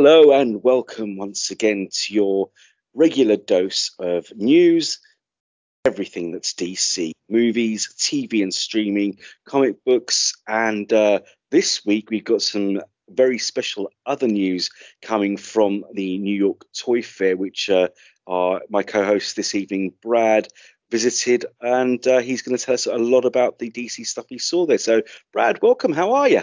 [0.00, 2.50] Hello and welcome once again to your
[2.94, 5.00] regular dose of news,
[5.84, 11.18] everything that's DC, movies, TV and streaming, comic books, and uh,
[11.50, 14.70] this week we've got some very special other news
[15.02, 17.88] coming from the New York Toy Fair, which uh,
[18.70, 20.46] my co-host this evening, Brad,
[20.92, 24.38] visited, and uh, he's going to tell us a lot about the DC stuff he
[24.38, 24.78] saw there.
[24.78, 25.92] So, Brad, welcome.
[25.92, 26.42] How are you?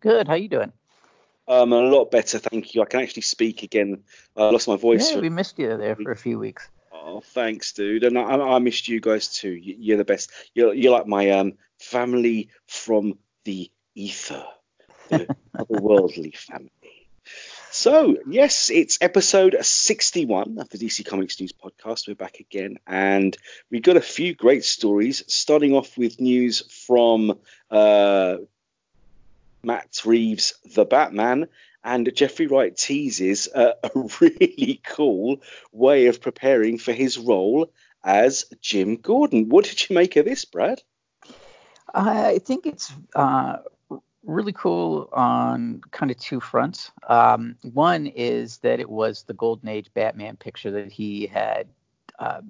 [0.00, 0.26] Good.
[0.26, 0.72] How you doing?
[1.48, 2.82] Um, a lot better, thank you.
[2.82, 4.02] I can actually speak again.
[4.36, 5.10] I lost my voice.
[5.10, 6.68] Yeah, we missed you there for a few weeks.
[6.92, 8.04] Oh, thanks, dude.
[8.04, 9.50] And I, I missed you guys too.
[9.50, 10.30] You're the best.
[10.54, 14.44] You're, you're like my um, family from the ether,
[15.08, 16.70] the otherworldly family.
[17.70, 22.08] So, yes, it's episode 61 of the DC Comics News Podcast.
[22.08, 23.36] We're back again, and
[23.70, 27.38] we've got a few great stories, starting off with news from
[27.70, 28.36] uh,
[29.62, 31.48] Matt Reeves' The Batman,
[31.84, 33.74] and Jeffrey Wright teases a,
[34.20, 35.42] really cool
[35.72, 37.72] way of preparing for his role
[38.04, 39.48] as Jim Gordon.
[39.48, 40.82] What did you make of this, Brad?
[41.94, 43.58] I think it's uh,
[44.22, 46.90] really cool on kind of two fronts.
[47.08, 51.68] Um, one is that it was the Golden Age Batman picture that he had.
[52.18, 52.42] Uh,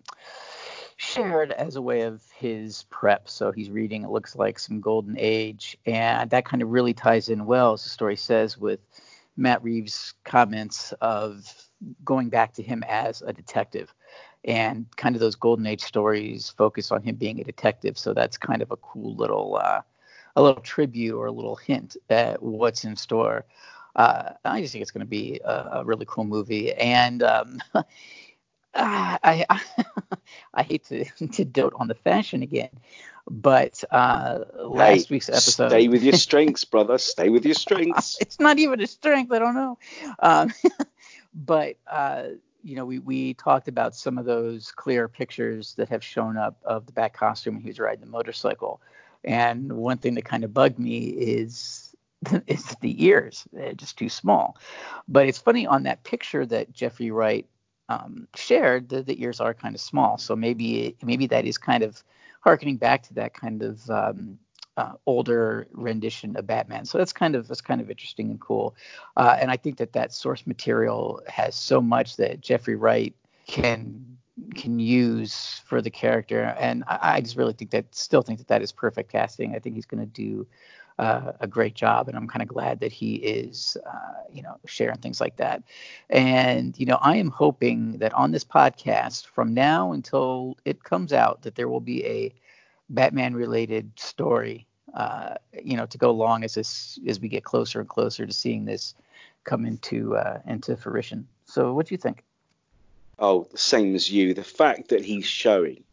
[0.98, 3.28] shared as a way of his prep.
[3.28, 5.78] So he's reading, it looks like some Golden Age.
[5.86, 8.80] And that kind of really ties in well, as the story says, with
[9.36, 11.50] Matt Reeves' comments of
[12.04, 13.94] going back to him as a detective.
[14.44, 17.96] And kind of those Golden Age stories focus on him being a detective.
[17.96, 19.56] So that's kind of a cool little.
[19.56, 19.82] Uh,
[20.36, 23.44] a little tribute or a little hint at what's in store.
[23.96, 27.58] Uh, I just think it's going to be a, a, really cool movie, and um,
[28.78, 29.60] I, I,
[30.54, 32.70] I hate to, to dote on the fashion again,
[33.28, 35.68] but uh, last hey, week's episode.
[35.70, 36.98] Stay with your strengths, brother.
[36.98, 38.18] Stay with your strengths.
[38.20, 39.32] it's not even a strength.
[39.32, 39.78] I don't know.
[40.20, 40.52] Um,
[41.34, 42.24] but uh,
[42.62, 46.56] you know, we we talked about some of those clear pictures that have shown up
[46.64, 48.80] of the back costume when he was riding the motorcycle,
[49.24, 51.94] and one thing that kind of bugged me is
[52.46, 53.44] is the ears.
[53.52, 54.56] They're just too small.
[55.06, 57.46] But it's funny on that picture that Jeffrey Wright
[57.88, 60.18] um, shared, the, the ears are kind of small.
[60.18, 62.02] So maybe maybe that is kind of
[62.40, 64.38] harkening back to that kind of um,
[64.76, 66.84] uh, older rendition of Batman.
[66.84, 68.76] So that's kind of that's kind of interesting and cool.
[69.16, 73.14] Uh, and I think that that source material has so much that Jeffrey Wright
[73.46, 74.18] can
[74.54, 76.54] can use for the character.
[76.60, 79.54] And I, I just really think that still think that that is perfect casting.
[79.54, 80.46] I think he's going to do
[80.98, 84.58] uh, a great job, and I'm kind of glad that he is, uh, you know,
[84.66, 85.62] sharing things like that.
[86.10, 91.12] And you know, I am hoping that on this podcast, from now until it comes
[91.12, 92.34] out, that there will be a
[92.90, 97.88] Batman-related story, uh, you know, to go along as this as we get closer and
[97.88, 98.94] closer to seeing this
[99.44, 101.28] come into uh, into fruition.
[101.44, 102.24] So, what do you think?
[103.18, 104.34] Oh, the same as you.
[104.34, 105.84] The fact that he's showing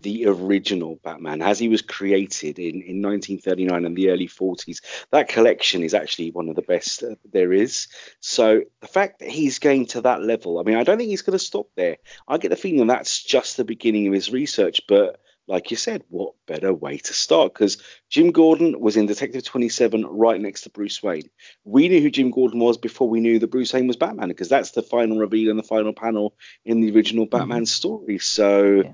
[0.00, 4.80] the original Batman as he was created in, in 1939 and the early 40s.
[5.10, 7.88] That collection is actually one of the best there is.
[8.20, 11.22] So the fact that he's going to that level, I mean, I don't think he's
[11.22, 11.96] going to stop there.
[12.28, 16.02] I get the feeling that's just the beginning of his research, but like you said,
[16.08, 17.54] what better way to start?
[17.54, 17.78] Because
[18.10, 21.30] Jim Gordon was in Detective 27 right next to Bruce Wayne.
[21.64, 24.48] We knew who Jim Gordon was before we knew that Bruce Wayne was Batman, because
[24.48, 26.34] that's the final reveal and the final panel
[26.64, 27.26] in the original.
[27.26, 27.64] Batman mm-hmm.
[27.64, 28.18] story.
[28.18, 28.92] So yeah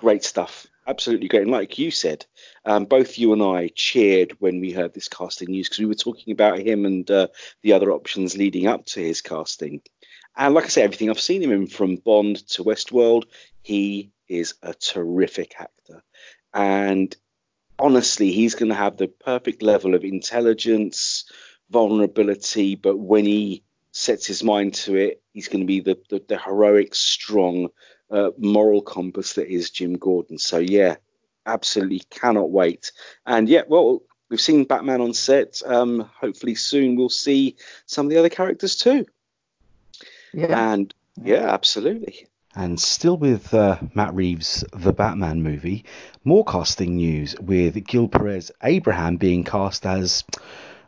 [0.00, 0.66] great stuff.
[0.86, 1.42] Absolutely great.
[1.42, 2.24] And like you said,
[2.64, 5.94] um, both you and I cheered when we heard this casting news because we were
[5.94, 7.28] talking about him and uh,
[7.62, 9.82] the other options leading up to his casting.
[10.36, 13.24] And like I said, everything I've seen him in from Bond to Westworld,
[13.62, 16.02] he is a terrific actor.
[16.54, 17.14] And
[17.78, 21.30] honestly, he's going to have the perfect level of intelligence,
[21.70, 26.22] vulnerability, but when he sets his mind to it, he's going to be the, the,
[26.28, 27.68] the heroic, strong
[28.10, 30.38] uh, moral compass that is Jim Gordon.
[30.38, 30.96] So yeah,
[31.46, 32.92] absolutely cannot wait.
[33.26, 35.62] And yeah, well, we've seen Batman on set.
[35.64, 37.56] Um, hopefully soon we'll see
[37.86, 39.06] some of the other characters too.
[40.32, 40.72] Yeah.
[40.72, 42.26] And yeah, absolutely.
[42.54, 45.84] And still with uh, Matt Reeves' The Batman movie,
[46.24, 50.24] more casting news with Gil Perez Abraham being cast as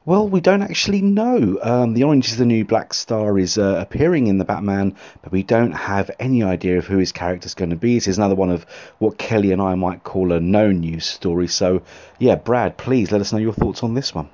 [0.07, 1.59] well, we don't actually know.
[1.63, 5.31] Um, the Orange is the New Black Star is uh, appearing in the Batman, but
[5.31, 7.95] we don't have any idea of who his character is going to be.
[7.97, 8.65] This is another one of
[8.99, 11.49] what Kelly and I might call a no news story.
[11.49, 11.83] So,
[12.19, 14.31] yeah, Brad, please let us know your thoughts on this one.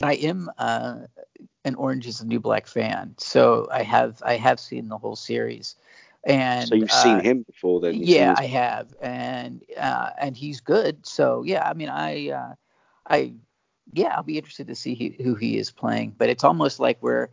[0.00, 0.98] I am uh,
[1.64, 5.16] an Orange is the New Black fan, so I have I have seen the whole
[5.16, 5.76] series.
[6.24, 7.94] And so you've uh, seen him before then?
[7.94, 11.04] Yeah, I have, and uh, and he's good.
[11.04, 12.54] So yeah, I mean, I uh,
[13.06, 13.34] I
[13.92, 16.14] yeah, I'll be interested to see he, who he is playing.
[16.16, 17.28] But it's almost like we're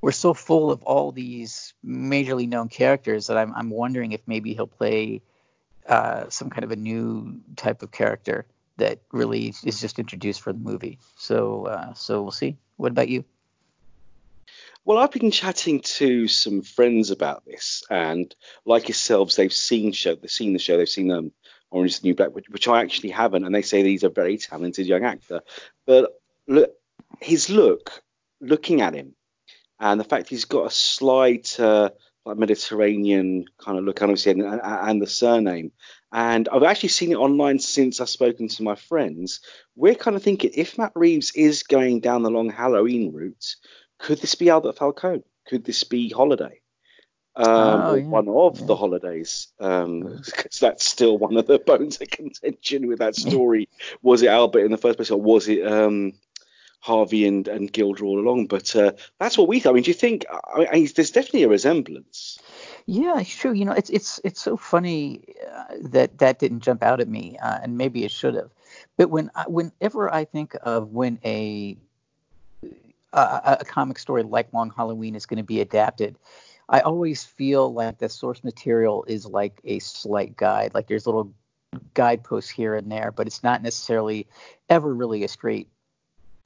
[0.00, 4.54] we're so full of all these majorly known characters that I'm I'm wondering if maybe
[4.54, 5.22] he'll play
[5.88, 10.52] uh, some kind of a new type of character that really is just introduced for
[10.52, 10.98] the movie.
[11.16, 12.56] So uh, so we'll see.
[12.76, 13.24] What about you?
[14.84, 20.16] Well, I've been chatting to some friends about this, and like yourselves, they've seen show,
[20.16, 21.30] they've seen the show, they've seen um,
[21.72, 24.08] Orange is the New Black, which, which I actually haven't, and they say he's a
[24.08, 25.40] very talented young actor.
[25.86, 26.12] But
[26.46, 26.70] look,
[27.20, 28.02] his look,
[28.40, 29.14] looking at him,
[29.80, 31.90] and the fact he's got a slight uh,
[32.24, 35.72] like Mediterranean kind of look, and obviously, and, and the surname.
[36.12, 39.40] And I've actually seen it online since I've spoken to my friends.
[39.74, 43.56] We're kind of thinking if Matt Reeves is going down the long Halloween route,
[43.98, 45.24] could this be Albert Falcone?
[45.48, 46.61] Could this be Holiday?
[47.34, 48.04] Um, oh, yeah.
[48.04, 48.66] one of yeah.
[48.66, 50.22] the holidays, because um,
[50.60, 53.68] that's still one of the bones of contention with that story.
[54.02, 56.12] was it Albert in the first place, or was it um,
[56.82, 58.46] Harvey and, and Gilda all along.
[58.46, 59.70] But uh, that's what we thought.
[59.70, 62.40] I mean, do you think I mean, there's definitely a resemblance?
[62.86, 63.52] Yeah, it's true.
[63.52, 67.38] You know, it's it's it's so funny uh, that that didn't jump out at me,
[67.40, 68.50] uh, and maybe it should have.
[68.96, 71.76] But when I, whenever I think of when a
[73.12, 76.16] a, a comic story like Long Halloween is going to be adapted,
[76.72, 80.72] I always feel like the source material is like a slight guide.
[80.72, 81.34] Like there's little
[81.92, 84.26] guideposts here and there, but it's not necessarily
[84.70, 85.68] ever really a straight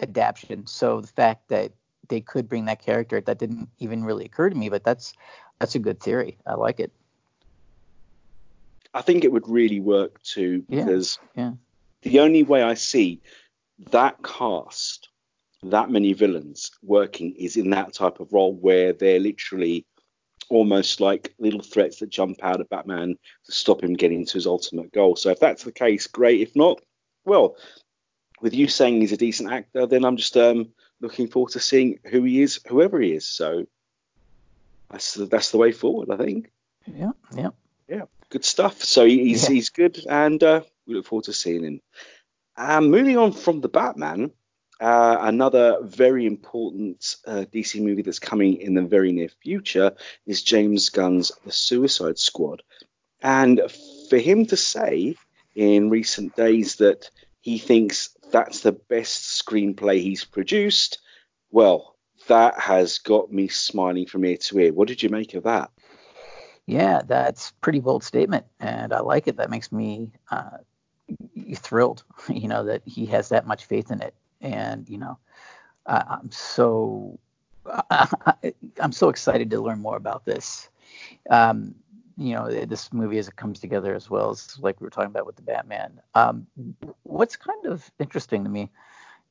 [0.00, 0.66] adaptation.
[0.66, 1.72] So the fact that
[2.08, 5.12] they could bring that character that didn't even really occur to me, but that's
[5.60, 6.38] that's a good theory.
[6.44, 6.92] I like it.
[8.92, 11.52] I think it would really work too because yeah, yeah.
[12.02, 13.20] the only way I see
[13.90, 15.08] that cast,
[15.62, 19.86] that many villains working is in that type of role where they're literally
[20.48, 24.46] almost like little threats that jump out at Batman to stop him getting to his
[24.46, 25.16] ultimate goal.
[25.16, 26.40] So if that's the case, great.
[26.40, 26.80] If not,
[27.24, 27.56] well,
[28.40, 30.68] with you saying he's a decent actor, then I'm just um,
[31.00, 33.26] looking forward to seeing who he is, whoever he is.
[33.26, 33.66] So
[34.90, 36.50] that's that's the way forward, I think.
[36.86, 37.48] Yeah, yeah,
[37.88, 38.02] yeah.
[38.30, 38.82] Good stuff.
[38.82, 39.54] So he's yeah.
[39.54, 41.80] he's good, and uh, we look forward to seeing him.
[42.56, 44.30] Um, moving on from the Batman,
[44.80, 49.92] uh, another very important uh, DC movie that's coming in the very near future
[50.26, 52.62] is James Gunn's The Suicide Squad,
[53.22, 53.60] and
[54.10, 55.16] for him to say
[55.54, 60.98] in recent days that he thinks that's the best screenplay he's produced.
[61.50, 61.96] Well,
[62.28, 64.72] that has got me smiling from ear to ear.
[64.72, 65.70] What did you make of that?
[66.66, 69.36] Yeah, that's pretty bold statement, and I like it.
[69.36, 70.58] That makes me uh,
[71.54, 72.04] thrilled.
[72.28, 75.18] You know that he has that much faith in it, and you know,
[75.86, 77.18] uh, I'm so
[77.90, 80.68] I, am so excited to learn more about this.
[81.30, 81.74] Um,
[82.18, 85.10] you know this movie as it comes together as well as like we were talking
[85.10, 86.00] about with the Batman.
[86.14, 86.46] Um,
[87.02, 88.70] what's kind of interesting to me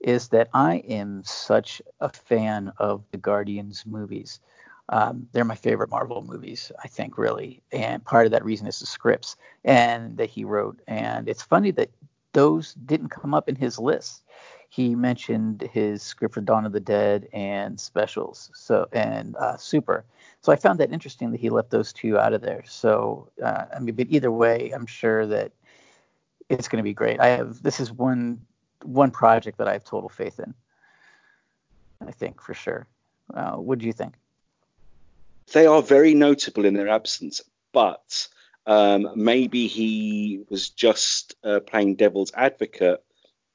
[0.01, 4.39] is that I am such a fan of the Guardians movies.
[4.89, 7.63] Um, they're my favorite Marvel movies, I think, really.
[7.71, 10.79] And part of that reason is the scripts and that he wrote.
[10.87, 11.89] And it's funny that
[12.33, 14.23] those didn't come up in his list.
[14.75, 20.03] He mentioned his script for Dawn of the Dead and specials, so and uh, Super.
[20.41, 22.61] So I found that interesting that he left those two out of there.
[22.67, 25.53] So uh, I mean, but either way, I'm sure that
[26.49, 27.21] it's going to be great.
[27.21, 28.41] I have this is one
[28.83, 30.53] one project that I have total faith in.
[32.05, 32.85] I think for sure.
[33.33, 34.15] Uh, what do you think?
[35.53, 37.39] They are very notable in their absence,
[37.71, 38.27] but
[38.67, 43.01] um, maybe he was just uh, playing devil's advocate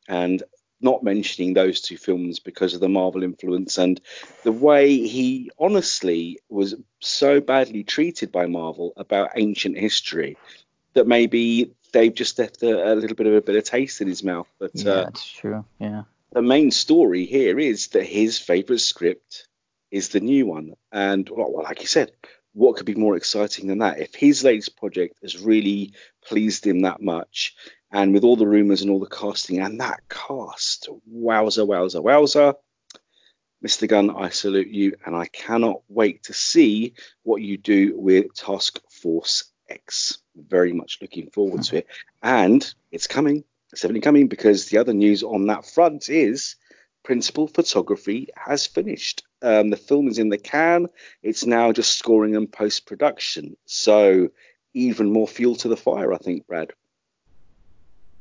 [0.09, 0.43] and
[0.81, 4.01] not mentioning those two films because of the Marvel influence and
[4.45, 10.37] the way he honestly was so badly treated by Marvel about ancient history
[10.95, 14.09] that maybe they've just left a, a little bit of a bit of taste in
[14.09, 14.49] his mouth.
[14.59, 15.65] But yeah, uh, that's true.
[15.79, 16.03] Yeah.
[16.33, 19.49] The main story here is that his favorite script
[19.91, 22.13] is the new one, and well, like you said,
[22.53, 24.01] what could be more exciting than that?
[24.01, 25.93] If his latest project has really
[26.25, 27.57] pleased him that much,
[27.93, 32.55] and with all the rumors and all the casting and that cast, wowza, wowza, wowza.
[33.65, 33.87] Mr.
[33.87, 36.95] Gunn, I salute you, and I cannot wait to see
[37.25, 40.19] what you do with Task Force X.
[40.35, 41.87] Very much looking forward to it.
[42.23, 43.45] And it's coming.
[43.73, 46.57] It's definitely coming because the other news on that front is
[47.03, 49.25] principal photography has finished.
[49.43, 50.89] Um, the film is in the can.
[51.23, 53.57] It's now just scoring and post production.
[53.67, 54.31] So
[54.75, 56.73] even more fuel to the fire, I think, Brad.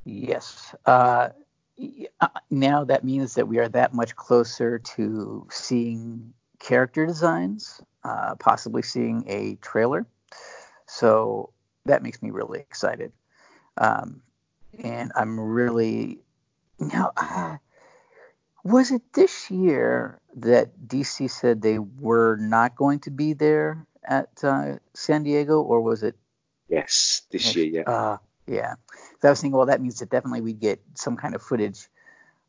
[0.10, 0.76] Yes.
[0.86, 1.30] Uh,
[2.20, 8.36] uh, now that means that we are that much closer to seeing character designs, uh,
[8.36, 10.06] possibly seeing a trailer.
[10.88, 11.54] So
[11.86, 13.12] that makes me really excited.
[13.78, 14.22] Um,
[14.84, 16.20] and I'm really
[16.80, 17.12] now.
[17.16, 17.58] Uh,
[18.64, 24.30] was it this year that DC said they were not going to be there at
[24.44, 26.16] uh, San Diego, or was it?
[26.68, 27.82] Yes, this year, yeah.
[27.90, 28.76] Uh, yeah.
[29.28, 31.88] I was thinking, well, that means that definitely we'd get some kind of footage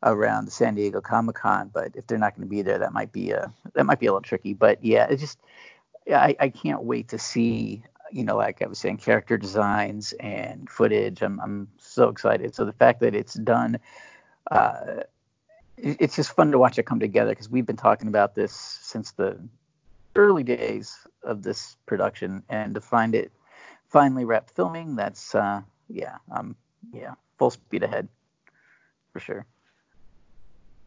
[0.03, 2.93] around the San Diego Comic Con, but if they're not going to be there, that
[2.93, 4.53] might be a that might be a little tricky.
[4.53, 5.39] But yeah, it's just
[6.11, 10.69] I, I can't wait to see you know like I was saying character designs and
[10.69, 11.21] footage.
[11.21, 12.55] I'm I'm so excited.
[12.55, 13.79] So the fact that it's done,
[14.49, 15.03] uh,
[15.77, 19.11] it's just fun to watch it come together because we've been talking about this since
[19.11, 19.37] the
[20.15, 23.31] early days of this production, and to find it
[23.87, 25.61] finally wrapped filming, that's uh,
[25.93, 26.55] yeah, um,
[26.93, 28.07] yeah, full speed ahead
[29.13, 29.45] for sure.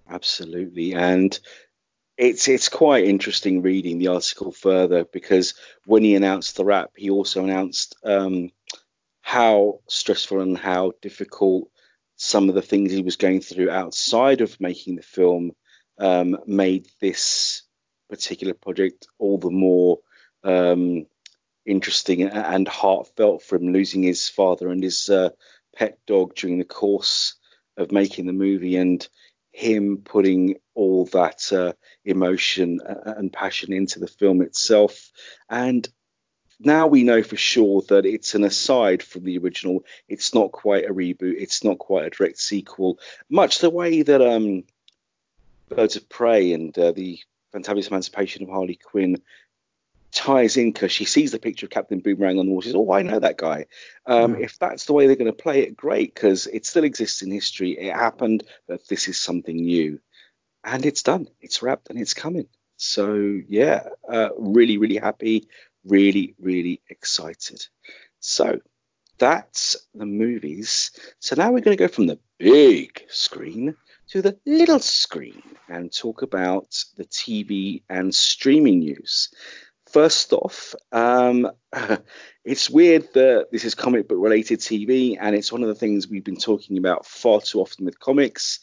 [0.08, 1.38] Absolutely, and
[2.16, 5.54] it's it's quite interesting reading the article further because
[5.86, 8.50] when he announced the wrap, he also announced um,
[9.22, 11.68] how stressful and how difficult
[12.16, 15.52] some of the things he was going through outside of making the film
[15.98, 17.62] um, made this
[18.08, 19.98] particular project all the more
[20.44, 21.06] um,
[21.66, 25.30] interesting and heartfelt for him losing his father and his uh,
[25.74, 27.34] pet dog during the course
[27.76, 29.08] of making the movie and
[29.52, 31.72] him putting all that uh,
[32.04, 35.10] emotion and passion into the film itself.
[35.48, 35.88] And
[36.58, 39.84] now we know for sure that it's an aside from the original.
[40.08, 41.36] It's not quite a reboot.
[41.38, 42.98] It's not quite a direct sequel.
[43.28, 44.64] Much the way that um,
[45.68, 47.20] Birds of Prey and uh, the
[47.54, 49.22] Fantabulous Emancipation of Harley Quinn
[50.14, 52.60] ties in because she sees the picture of Captain Boomerang on the wall.
[52.60, 53.66] She says, "Oh, I know that guy."
[54.06, 54.40] Um, mm.
[54.40, 57.30] If that's the way they're going to play it, great, because it still exists in
[57.30, 57.72] history.
[57.72, 60.00] It happened, but this is something new,
[60.64, 61.28] and it's done.
[61.40, 62.46] It's wrapped and it's coming.
[62.76, 65.48] So yeah, uh, really, really happy.
[65.84, 67.66] Really, really excited.
[68.20, 68.60] So
[69.18, 70.90] that's the movies.
[71.18, 73.76] So now we're going to go from the big screen
[74.08, 79.30] to the little screen and talk about the TV and streaming news.
[79.94, 81.48] First off, um,
[82.44, 86.08] it's weird that this is comic book related TV, and it's one of the things
[86.08, 88.58] we've been talking about far too often with comics.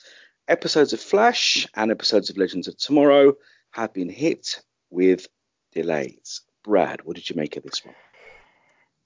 [0.50, 3.36] Episodes of Flash and episodes of Legends of Tomorrow
[3.70, 5.26] have been hit with
[5.72, 6.42] delays.
[6.66, 7.96] Brad, what did you make of this one?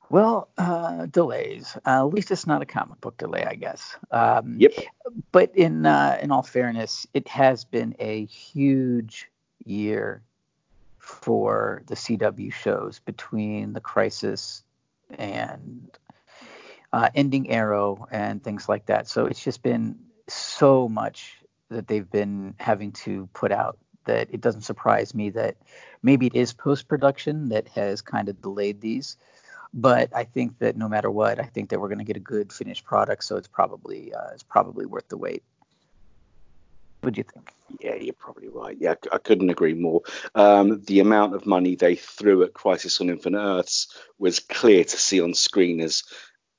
[0.10, 1.78] Well, uh, delays.
[1.86, 3.98] Uh, at least it's not a comic book delay, I guess.
[4.10, 4.74] Um, yep.
[5.32, 9.28] But in uh, in all fairness, it has been a huge
[9.64, 10.24] year
[11.06, 14.64] for the CW shows between the Crisis
[15.20, 15.96] and
[16.92, 19.08] uh, Ending Arrow and things like that.
[19.08, 21.38] So it's just been so much
[21.70, 25.58] that they've been having to put out that it doesn't surprise me that
[26.02, 29.16] maybe it is post production that has kind of delayed these.
[29.76, 32.20] But I think that no matter what, I think that we're going to get a
[32.20, 33.26] good finished product.
[33.26, 35.44] So it's probably uh, it's probably worth the wait.
[37.06, 37.54] What do you think?
[37.80, 38.76] Yeah, you're probably right.
[38.80, 40.02] Yeah, I couldn't agree more.
[40.34, 44.98] Um, the amount of money they threw at Crisis on Infinite Earths was clear to
[44.98, 46.02] see on screen as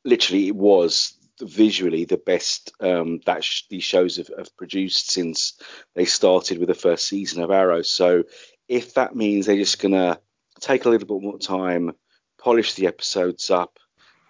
[0.05, 5.59] literally it was visually the best um, that sh- these shows have, have, produced since
[5.97, 7.83] they started with the first season of Arrow.
[7.83, 8.23] So
[8.69, 10.21] if that means they're just gonna
[10.61, 11.91] take a little bit more time,
[12.39, 13.81] polish the episodes up,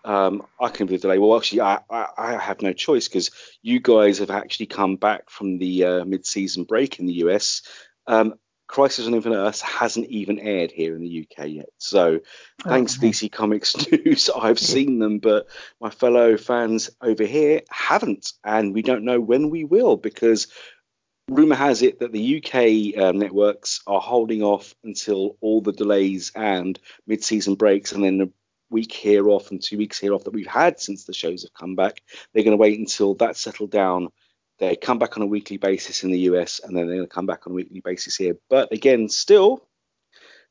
[0.07, 1.19] um, I can be delay.
[1.19, 5.29] Well, actually, I, I, I have no choice because you guys have actually come back
[5.31, 7.63] from the uh, mid-season break in the US.
[8.07, 8.35] Um,
[8.69, 11.69] Crisis on Infinite Earths hasn't even aired here in the UK yet.
[11.79, 12.21] So,
[12.63, 15.49] thanks oh, DC Comics News, I've seen them, but
[15.81, 20.47] my fellow fans over here haven't, and we don't know when we will because
[21.29, 26.31] rumor has it that the UK um, networks are holding off until all the delays
[26.37, 28.33] and mid-season breaks, and then
[28.71, 31.55] week here off and two weeks here off that we've had since the shows have
[31.55, 32.03] come back.
[32.33, 34.09] They're going to wait until that's settled down.
[34.59, 37.15] They come back on a weekly basis in the US and then they're going to
[37.15, 38.37] come back on a weekly basis here.
[38.49, 39.67] But again, still,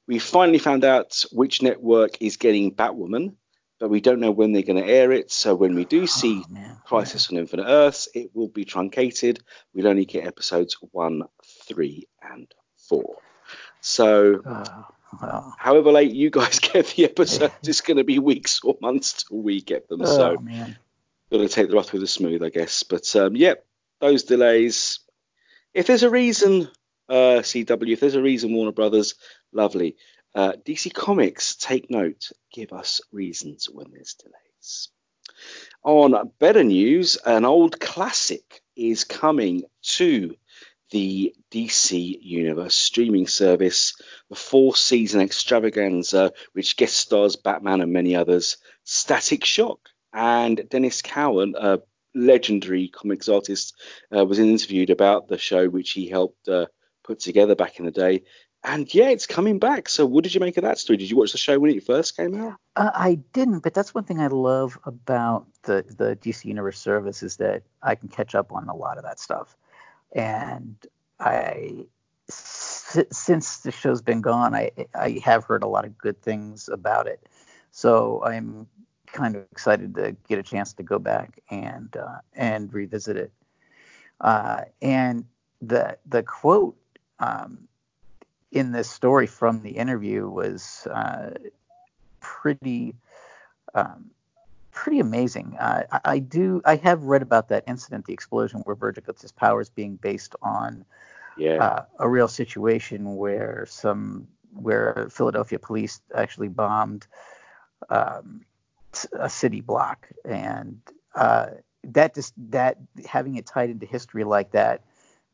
[0.07, 3.33] we finally found out which network is getting Batwoman,
[3.79, 5.31] but we don't know when they're going to air it.
[5.31, 9.43] So when we do see oh, Crisis on Infinite Earths, it will be truncated.
[9.73, 11.23] We'll only get episodes one,
[11.67, 13.17] three, and four.
[13.81, 14.41] So.
[14.45, 14.85] Oh
[15.57, 19.41] However late you guys get the episode, it's going to be weeks or months till
[19.41, 20.01] we get them.
[20.01, 20.77] Oh, so, man.
[21.31, 22.83] got to take the rough with the smooth, I guess.
[22.83, 23.55] But um, yeah,
[23.99, 24.99] those delays.
[25.73, 26.69] If there's a reason,
[27.09, 29.15] uh, CW, if there's a reason, Warner Brothers,
[29.51, 29.97] lovely.
[30.33, 32.31] Uh, DC Comics, take note.
[32.51, 34.89] Give us reasons when there's delays.
[35.83, 40.35] On better news, an old classic is coming to
[40.91, 43.95] the DC Universe streaming service,
[44.29, 49.79] the four season extravaganza, which guest stars Batman and many others, Static Shock.
[50.13, 51.79] And Denys Cowan, a
[52.13, 53.75] legendary comics artist,
[54.15, 56.67] uh, was interviewed about the show, which he helped uh,
[57.03, 58.23] put together back in the day.
[58.63, 59.87] And yeah, it's coming back.
[59.89, 60.97] So, what did you make of that story?
[60.97, 62.57] Did you watch the show when it first came out?
[62.75, 67.21] Uh, I didn't, but that's one thing I love about the the DC Universe service
[67.21, 69.55] is that I can catch up on a lot of that stuff.
[70.15, 70.75] And
[71.19, 71.85] I,
[72.27, 77.07] since the show's been gone, I I have heard a lot of good things about
[77.07, 77.27] it.
[77.71, 78.67] So I'm
[79.05, 83.31] kind of excited to get a chance to go back and uh, and revisit it.
[84.21, 85.25] Uh, and
[85.61, 86.77] the the quote
[87.19, 87.67] um,
[88.51, 91.31] in this story from the interview was uh,
[92.21, 92.95] pretty
[93.73, 94.09] um,
[94.75, 95.55] pretty amazing.
[95.57, 99.21] Uh, I, I, do I have read about that incident, the explosion where Virgil gets
[99.21, 100.85] his powers being based on
[101.37, 101.63] yeah.
[101.63, 107.07] uh, a real situation where some where Philadelphia police actually bombed
[107.89, 108.45] um,
[109.13, 110.79] a city block, and
[111.15, 111.47] uh,
[111.85, 114.83] that just that having it tied into history like that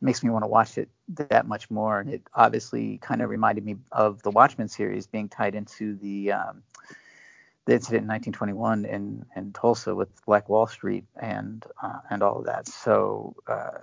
[0.02, 0.90] makes me want to watch it
[1.30, 2.00] that much more.
[2.00, 6.32] And it obviously kind of reminded me of the Watchmen series being tied into the
[6.32, 6.64] um,
[7.66, 12.40] the incident in 1921 in, in Tulsa with Black Wall Street and uh, and all
[12.40, 12.68] of that.
[12.68, 13.80] So uh,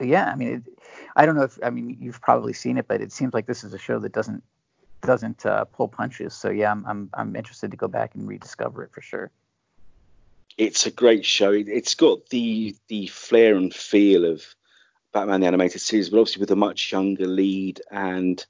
[0.00, 0.62] yeah, I mean, it,
[1.16, 3.64] I don't know if I mean you've probably seen it, but it seems like this
[3.64, 4.42] is a show that doesn't
[5.02, 6.34] doesn't uh, pull punches.
[6.34, 9.30] So yeah, I'm, I'm I'm interested to go back and rediscover it for sure.
[10.56, 11.52] It's a great show.
[11.52, 14.42] It's got the the flair and feel of
[15.12, 18.44] Batman the Animated Series, but obviously with a much younger lead and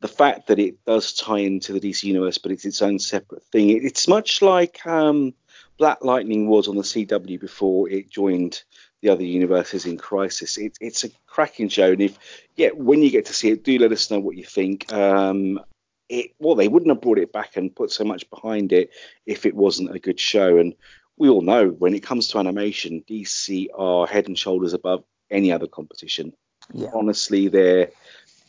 [0.00, 3.42] the fact that it does tie into the DC universe, but it's its own separate
[3.44, 3.70] thing.
[3.70, 5.34] It's much like um,
[5.76, 8.62] Black Lightning was on the CW before it joined
[9.02, 10.56] the other universes in Crisis.
[10.56, 12.18] It, it's a cracking show, and if
[12.56, 14.92] yeah, when you get to see it, do let us know what you think.
[14.92, 15.60] Um,
[16.08, 18.90] it well, they wouldn't have brought it back and put so much behind it
[19.26, 20.58] if it wasn't a good show.
[20.58, 20.74] And
[21.16, 25.52] we all know when it comes to animation, DC are head and shoulders above any
[25.52, 26.32] other competition.
[26.72, 26.90] Yeah.
[26.94, 27.90] Honestly, they're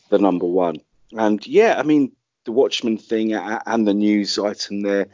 [0.08, 0.80] the number one.
[1.12, 2.12] And yeah, I mean,
[2.44, 5.08] the Watchmen thing and the news item there,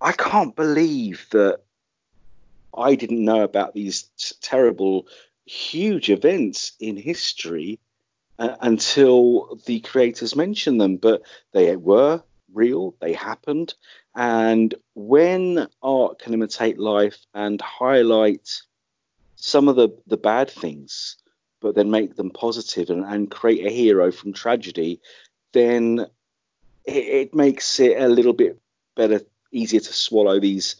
[0.00, 1.60] I can't believe that
[2.76, 4.04] I didn't know about these
[4.40, 5.06] terrible,
[5.46, 7.80] huge events in history
[8.38, 10.96] uh, until the creators mentioned them.
[10.96, 11.22] But
[11.52, 12.22] they were
[12.52, 13.74] real, they happened.
[14.14, 18.48] And when art can imitate life and highlight
[19.36, 21.16] some of the, the bad things,
[21.60, 25.00] but then make them positive and, and create a hero from tragedy,
[25.52, 26.06] then
[26.84, 28.60] it, it makes it a little bit
[28.96, 29.20] better,
[29.52, 30.76] easier to swallow these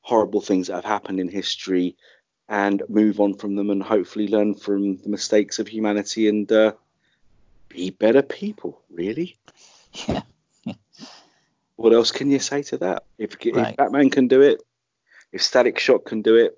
[0.00, 1.96] horrible things that have happened in history
[2.48, 6.72] and move on from them and hopefully learn from the mistakes of humanity and uh,
[7.68, 9.36] be better people, really.
[10.08, 10.22] Yeah.
[11.76, 13.02] What else can you say to that?
[13.18, 13.70] If, Right.
[13.70, 14.62] if Batman can do it,
[15.32, 16.56] if Static Shock can do it,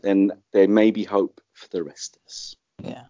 [0.00, 2.56] then there may be hope for the rest of us.
[2.82, 3.04] Yeah.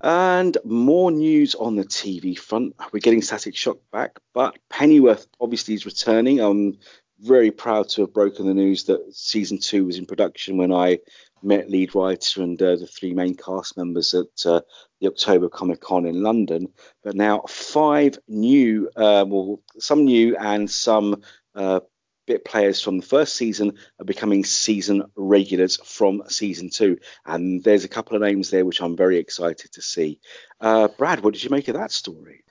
[0.00, 2.76] And more news on the TV front.
[2.92, 6.40] We're getting Static Shock back, but Pennyworth obviously is returning.
[6.40, 6.78] I'm
[7.20, 10.98] very proud to have broken the news that season two was in production when I
[11.42, 14.60] met lead writer and uh, the three main cast members at uh,
[15.00, 16.68] the October Comic Con in London.
[17.02, 21.22] But now five new, uh, well, some new and some
[21.54, 21.80] uh,
[22.26, 26.98] bit players from the first season are becoming season regulars from season two.
[27.24, 30.20] And there's a couple of names there which I'm very excited to see.
[30.60, 32.44] Uh, Brad, what did you make of that story?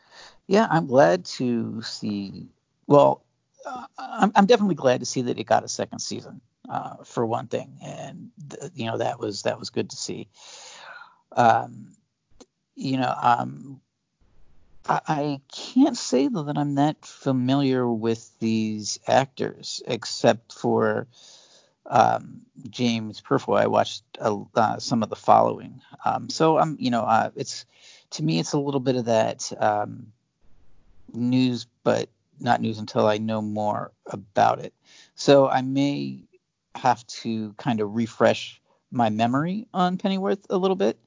[0.47, 2.47] Yeah, I'm glad to see.
[2.87, 3.23] Well,
[3.65, 7.25] uh, I'm, I'm definitely glad to see that it got a second season, uh, for
[7.25, 10.27] one thing, and th- you know that was that was good to see.
[11.31, 11.93] Um,
[12.75, 13.81] you know, um,
[14.87, 21.07] I, can't say though that I'm that familiar with these actors, except for
[21.85, 23.55] um, James Purefoy.
[23.55, 27.65] I watched uh, uh, some of the following, um, so I'm, you know, uh, it's
[28.11, 30.11] to me it's a little bit of that um,
[31.13, 34.73] news, but not news until I know more about it.
[35.15, 36.23] So I may
[36.75, 40.99] have to kind of refresh my memory on Pennyworth a little bit.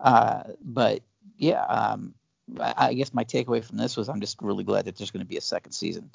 [0.00, 1.02] Uh, but
[1.36, 2.14] yeah, um,
[2.60, 5.28] I, guess my takeaway from this was I'm just really glad that there's going to
[5.28, 6.10] be a second season.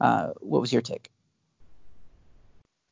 [0.00, 1.10] Uh, what was your take?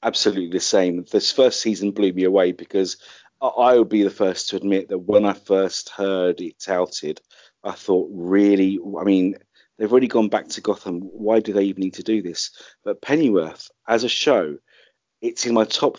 [0.04, 1.04] absolutely the same.
[1.10, 2.98] This first season blew me away because
[3.40, 7.20] I, I would be the first to admit that when I first heard it touted,
[7.64, 9.36] I thought, really, I mean,
[9.78, 11.00] they've already gone back to Gotham.
[11.00, 12.50] Why do they even need to do this?
[12.84, 14.58] But Pennyworth, as a show,
[15.22, 15.98] it's in my top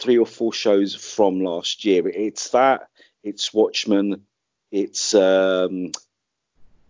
[0.00, 2.08] three or four shows from last year.
[2.08, 2.88] It's that,
[3.22, 4.22] it's Watchmen,
[4.70, 5.92] it's um,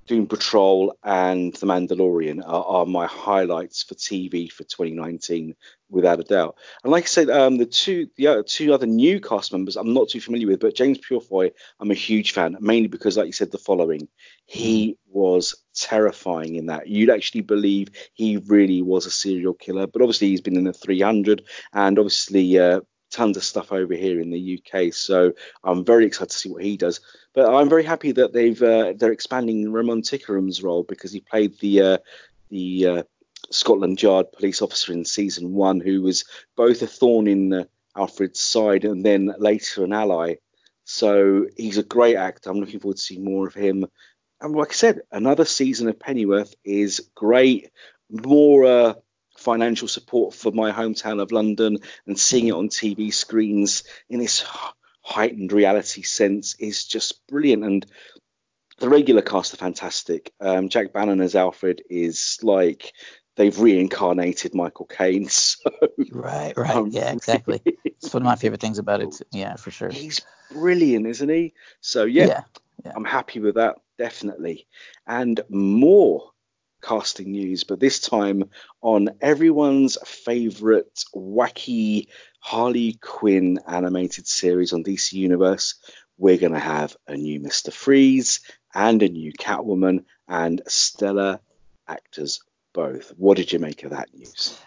[0.07, 5.55] Doom Patrol and The Mandalorian are, are, my highlights for TV for 2019,
[5.91, 6.57] without a doubt.
[6.83, 9.95] And like I said, um, the two the other, two other new cast members I'm
[9.95, 13.33] not too familiar with, but James Purefoy I'm a huge fan, mainly because, like you
[13.33, 14.09] said, the following.
[14.47, 16.89] He was terrifying in that.
[16.89, 20.73] You'd actually believe he really was a serial killer, but obviously he's been in the
[20.73, 22.81] 300, and obviously uh,
[23.13, 24.93] tons of stuff over here in the UK.
[24.93, 27.01] So I'm very excited to see what he does.
[27.35, 31.59] But I'm very happy that they've uh, they're expanding Ramon Tikaram's role because he played
[31.61, 31.99] the uh,
[32.51, 33.03] the uh,
[33.51, 36.25] Scotland Yard police officer in season one, who was
[36.57, 37.65] both a thorn in uh,
[37.97, 40.35] Alfred's side and then later an ally.
[40.85, 42.51] So he's a great actor.
[42.51, 43.87] I'm looking forward to seeing more of him.
[44.41, 47.71] And like I said, another season of Pennyworth is great.
[48.11, 48.95] More uh,
[49.43, 54.45] financial support for my hometown of London and seeing it on TV screens in this
[55.03, 57.65] heightened reality sense is just brilliant.
[57.65, 57.87] And
[58.79, 60.33] the regular cast are fantastic.
[60.41, 62.93] Um, Jack Bannon as Alfred is like
[63.37, 65.29] they've reincarnated Michael Caine.
[65.63, 65.71] So,
[66.11, 67.61] right, right, um, yeah, exactly.
[67.85, 69.21] it's one of my favorite things about it.
[69.33, 69.91] Yeah, for sure.
[69.91, 71.55] He's brilliant, isn't he?
[71.81, 72.43] So yeah, yeah,
[72.85, 72.93] yeah.
[72.95, 74.67] I'm happy with that, definitely.
[75.07, 76.32] And more
[76.83, 82.09] casting news, but this time on everyone's favorite wacky
[82.41, 85.77] Harley Quinn animated series on DC Universe.
[86.19, 87.73] We're going to have a new Mr.
[87.73, 88.41] Freeze
[88.75, 91.41] and a new Catwoman and stellar
[91.87, 92.41] actors
[92.73, 93.13] both.
[93.17, 94.59] What did you make of that news?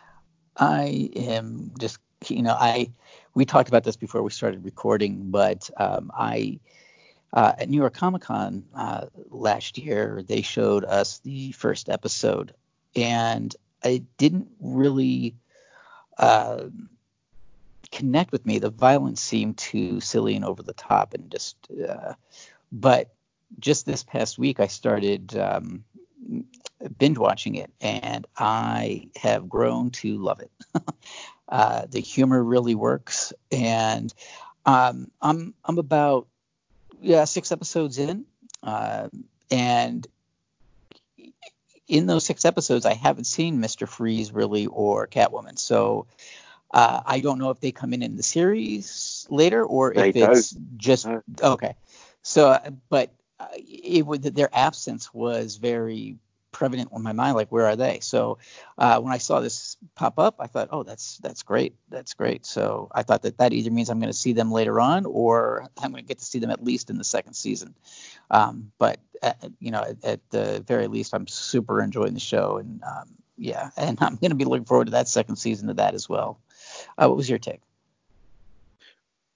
[0.58, 2.91] I am just, you know, I
[3.34, 6.60] we talked about this before we started recording, but um, I
[7.36, 12.54] uh, at New York Comic Con uh, last year, they showed us the first episode,
[12.95, 15.36] and it didn't really
[16.17, 16.63] uh,
[17.91, 18.60] connect with me.
[18.60, 21.58] The violence seemed too silly and over the top, and just.
[21.71, 22.13] Uh,
[22.71, 23.13] but
[23.60, 25.84] just this past week, I started um,
[26.98, 30.52] binge watching it, and I have grown to love it.
[31.50, 34.13] uh, the humor really works, and
[34.65, 36.28] um, I'm I'm about
[37.06, 38.26] yeah, six episodes in,
[38.63, 39.10] uh,
[39.52, 40.08] and
[41.88, 45.60] in those six episodes, I haven't seen Mister Freeze really or Catwoman.
[45.60, 46.08] So
[46.72, 50.15] uh, I don't know if they come in in the series later or they if
[50.15, 50.78] it's don't.
[50.78, 51.08] just
[51.41, 51.76] okay.
[52.24, 56.18] So, uh, but uh, it would their absence was very
[56.56, 58.00] prevalent on my mind like where are they?
[58.02, 58.38] So
[58.78, 62.46] uh, when i saw this pop up i thought oh that's that's great that's great.
[62.46, 65.68] So i thought that that either means i'm going to see them later on or
[65.84, 67.76] i'm going to get to see them at least in the second season.
[68.32, 72.20] Um, but at, uh, you know at, at, the very least i'm super enjoying the
[72.22, 75.70] show and um, yeah and i'm going to be looking forward to that second season
[75.70, 76.39] of that as well.
[76.98, 77.62] Uh, what was your take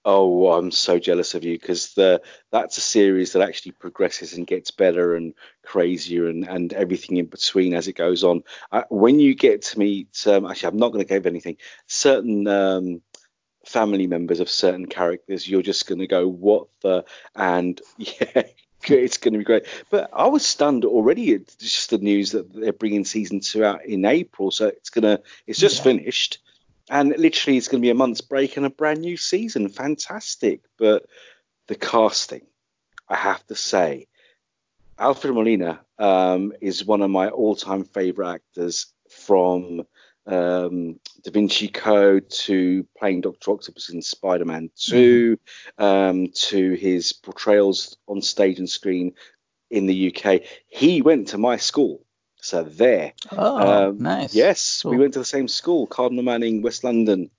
[0.05, 4.47] Oh, I'm so jealous of you because the that's a series that actually progresses and
[4.47, 5.33] gets better and
[5.63, 8.43] crazier and, and everything in between as it goes on.
[8.71, 11.57] Uh, when you get to meet, um, actually, I'm not going to give anything.
[11.87, 13.01] Certain um,
[13.65, 17.03] family members of certain characters, you're just going to go, what the?
[17.35, 18.43] And yeah,
[18.87, 19.65] it's going to be great.
[19.89, 23.85] But I was stunned already at just the news that they're bringing season two out
[23.85, 25.83] in April, so it's gonna, it's just yeah.
[25.83, 26.39] finished
[26.89, 29.69] and literally it's going to be a month's break and a brand new season.
[29.69, 30.61] Fantastic.
[30.77, 31.05] But
[31.67, 32.47] the casting,
[33.07, 34.07] I have to say,
[34.97, 39.83] Alfred Molina um, is one of my all-time favorite actors from
[40.25, 45.83] um, Da Vinci Code to playing Doctor Octopus in Spider-Man 2 mm-hmm.
[45.83, 49.13] um, to his portrayals on stage and screen
[49.69, 50.41] in the UK.
[50.67, 52.05] He went to my school.
[52.49, 53.13] So there.
[53.31, 54.33] Oh, um, nice.
[54.33, 54.89] Yes, cool.
[54.89, 57.29] we went to the same school, Cardinal Manning, West London.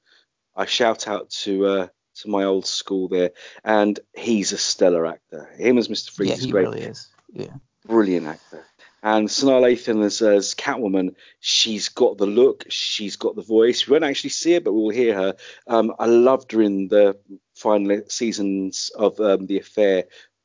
[0.54, 1.86] I shout out to uh,
[2.20, 3.32] to my old school there,
[3.64, 5.50] and he's a stellar actor.
[5.58, 6.10] Him as Mr.
[6.10, 6.62] Freeze yeah, is great.
[6.62, 7.08] really is.
[7.32, 7.54] Yeah.
[7.88, 8.64] Brilliant actor.
[9.02, 13.88] And Sanaa Lathan as, as Catwoman, she's got the look, she's got the voice.
[13.88, 15.36] We won't actually see her, but we'll hear her.
[15.66, 17.18] Um, I loved her in the
[17.56, 20.04] final seasons of um, The Affair.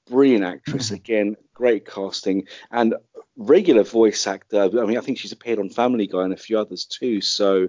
[0.10, 0.96] Brilliant actress mm-hmm.
[0.96, 2.96] again, great casting, and
[3.38, 4.62] regular voice actor.
[4.62, 7.22] I mean, I think she's appeared on Family Guy and a few others too.
[7.22, 7.68] So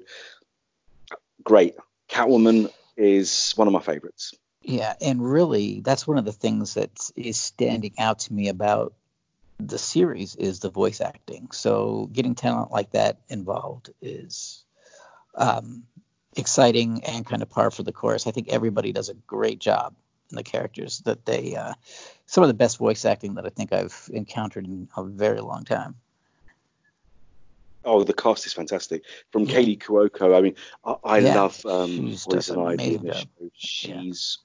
[1.42, 1.74] great.
[2.09, 4.35] Catwoman is one of my favorites.
[4.62, 8.94] Yeah, and really, that's one of the things that is standing out to me about
[9.59, 11.48] the series is the voice acting.
[11.52, 14.64] So getting talent like that involved is
[15.35, 15.85] um,
[16.37, 18.26] exciting and kind of par for the course.
[18.26, 19.94] I think everybody does a great job
[20.31, 21.74] in the characters that they uh,
[22.26, 25.64] some of the best voice acting that I think I've encountered in a very long
[25.64, 25.94] time.
[27.84, 29.02] Oh, the cast is fantastic.
[29.30, 29.58] From yeah.
[29.58, 31.34] Kaley Cuoco, I mean, I, I yeah.
[31.36, 33.50] love um, Poison Ivy in the show.
[33.54, 34.38] She's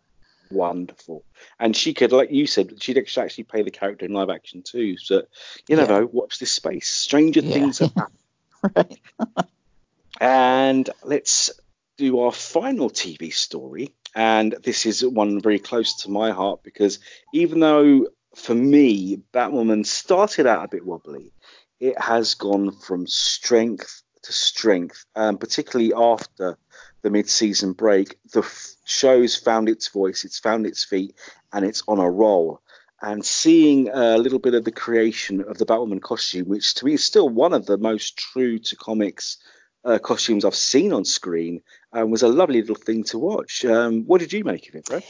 [0.51, 1.23] wonderful.
[1.59, 4.97] And she could, like you said, she'd actually play the character in live action too.
[4.97, 5.23] So
[5.67, 5.99] you never yeah.
[6.01, 6.09] know.
[6.11, 6.87] Watch this space.
[6.87, 7.53] Stranger yeah.
[7.53, 8.17] things have happened.
[8.75, 8.99] right.
[10.21, 11.49] and let's
[11.97, 13.93] do our final TV story.
[14.15, 16.99] And this is one very close to my heart because
[17.33, 21.33] even though for me, Batwoman started out a bit wobbly,
[21.79, 26.57] it has gone from strength to strength, um, particularly after
[27.01, 28.17] the mid-season break.
[28.31, 31.15] The f- show's found its voice, it's found its feet,
[31.51, 32.61] and it's on a roll.
[33.01, 36.93] And seeing a little bit of the creation of the Batwoman costume, which to me
[36.93, 39.37] is still one of the most true to comics
[39.83, 41.61] uh, costumes I've seen on screen,
[41.93, 43.65] um, was a lovely little thing to watch.
[43.65, 45.03] Um, what did you make of it, Brad?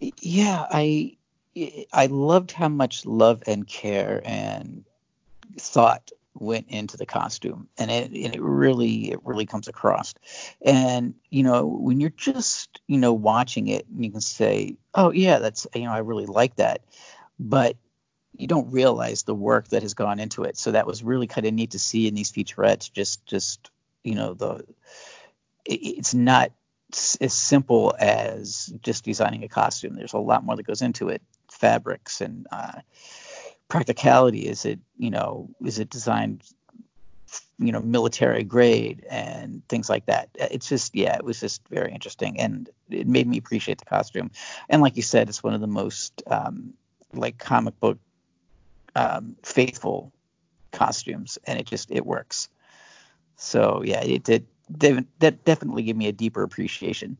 [0.00, 1.16] Yeah, I
[1.92, 4.84] I loved how much love and care and
[5.58, 10.12] thought went into the costume and it, and it really it really comes across
[10.60, 15.38] and you know when you're just you know watching it you can say oh yeah
[15.38, 16.82] that's you know i really like that
[17.38, 17.76] but
[18.36, 21.46] you don't realize the work that has gone into it so that was really kind
[21.46, 23.70] of neat to see in these featurettes just just
[24.06, 24.64] you know the
[25.64, 26.52] it, it's not
[27.20, 29.94] as simple as just designing a costume.
[29.94, 31.20] There's a lot more that goes into it.
[31.50, 32.80] Fabrics and uh,
[33.68, 34.46] practicality.
[34.46, 36.44] Is it you know is it designed
[37.58, 40.30] you know military grade and things like that.
[40.34, 44.30] It's just yeah it was just very interesting and it made me appreciate the costume.
[44.68, 46.74] And like you said it's one of the most um,
[47.12, 47.98] like comic book
[48.94, 50.12] um, faithful
[50.72, 52.48] costumes and it just it works
[53.36, 57.16] so yeah it did that definitely gave me a deeper appreciation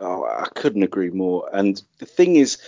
[0.00, 2.58] oh i couldn't agree more and the thing is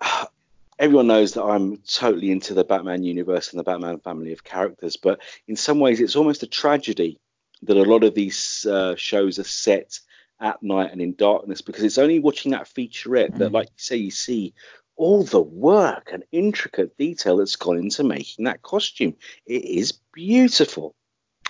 [0.78, 4.96] everyone knows that I'm totally into the Batman universe and the Batman family of characters,
[4.96, 7.18] but in some ways it's almost a tragedy
[7.62, 9.98] that a lot of these uh, shows are set
[10.40, 13.38] at night and in darkness because it's only watching that featurette mm.
[13.38, 14.52] that, like you say, you see
[14.96, 19.14] all the work and intricate detail that's gone into making that costume.
[19.46, 20.94] It is beautiful.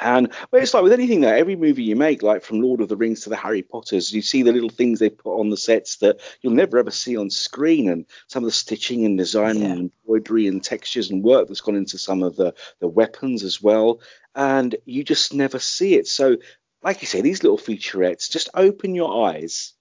[0.01, 2.89] And but it's like with anything that every movie you make, like from Lord of
[2.89, 5.57] the Rings to the Harry Potters, you see the little things they put on the
[5.57, 9.59] sets that you'll never ever see on screen, and some of the stitching and design
[9.59, 9.67] yeah.
[9.67, 13.63] and embroidery and textures and work that's gone into some of the the weapons as
[13.63, 14.01] well,
[14.35, 16.09] and you just never see it.
[16.09, 16.39] So,
[16.83, 19.75] like you say, these little featurettes just open your eyes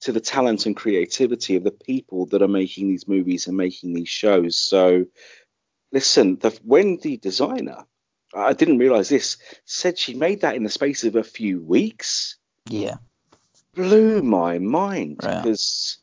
[0.00, 3.94] to the talent and creativity of the people that are making these movies and making
[3.94, 4.56] these shows.
[4.56, 5.06] So,
[5.92, 7.84] listen, the, when the designer
[8.36, 12.36] I didn't realize this, said she made that in the space of a few weeks.
[12.68, 12.96] Yeah.
[13.74, 15.42] Blew my mind right.
[15.42, 15.98] because,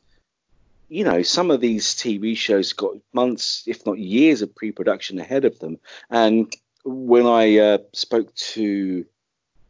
[0.88, 5.18] you know, some of these TV shows got months, if not years, of pre production
[5.18, 5.78] ahead of them.
[6.10, 6.54] And
[6.84, 9.04] when I uh, spoke to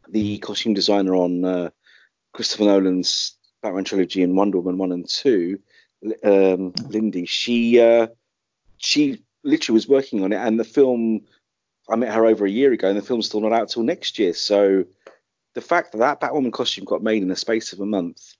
[0.07, 1.69] the costume designer on uh,
[2.33, 3.33] Christopher Nolan's
[3.65, 5.59] Batman trilogy and Wonder Woman 1 and 2,
[6.23, 8.07] um, Lindy, she, uh,
[8.77, 11.21] she literally was working on it, and the film
[11.89, 14.19] I met her over a year ago, and the film's still not out till next
[14.19, 14.33] year.
[14.33, 14.85] So
[15.55, 18.35] the fact that that Batwoman costume got made in the space of a month,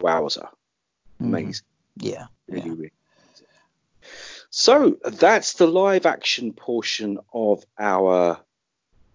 [0.00, 1.26] wowzer, mm-hmm.
[1.26, 1.66] amazing.
[2.00, 2.12] Mm.
[2.12, 2.74] Yeah, really, yeah.
[2.74, 2.92] really.
[4.50, 8.40] So that's the live action portion of our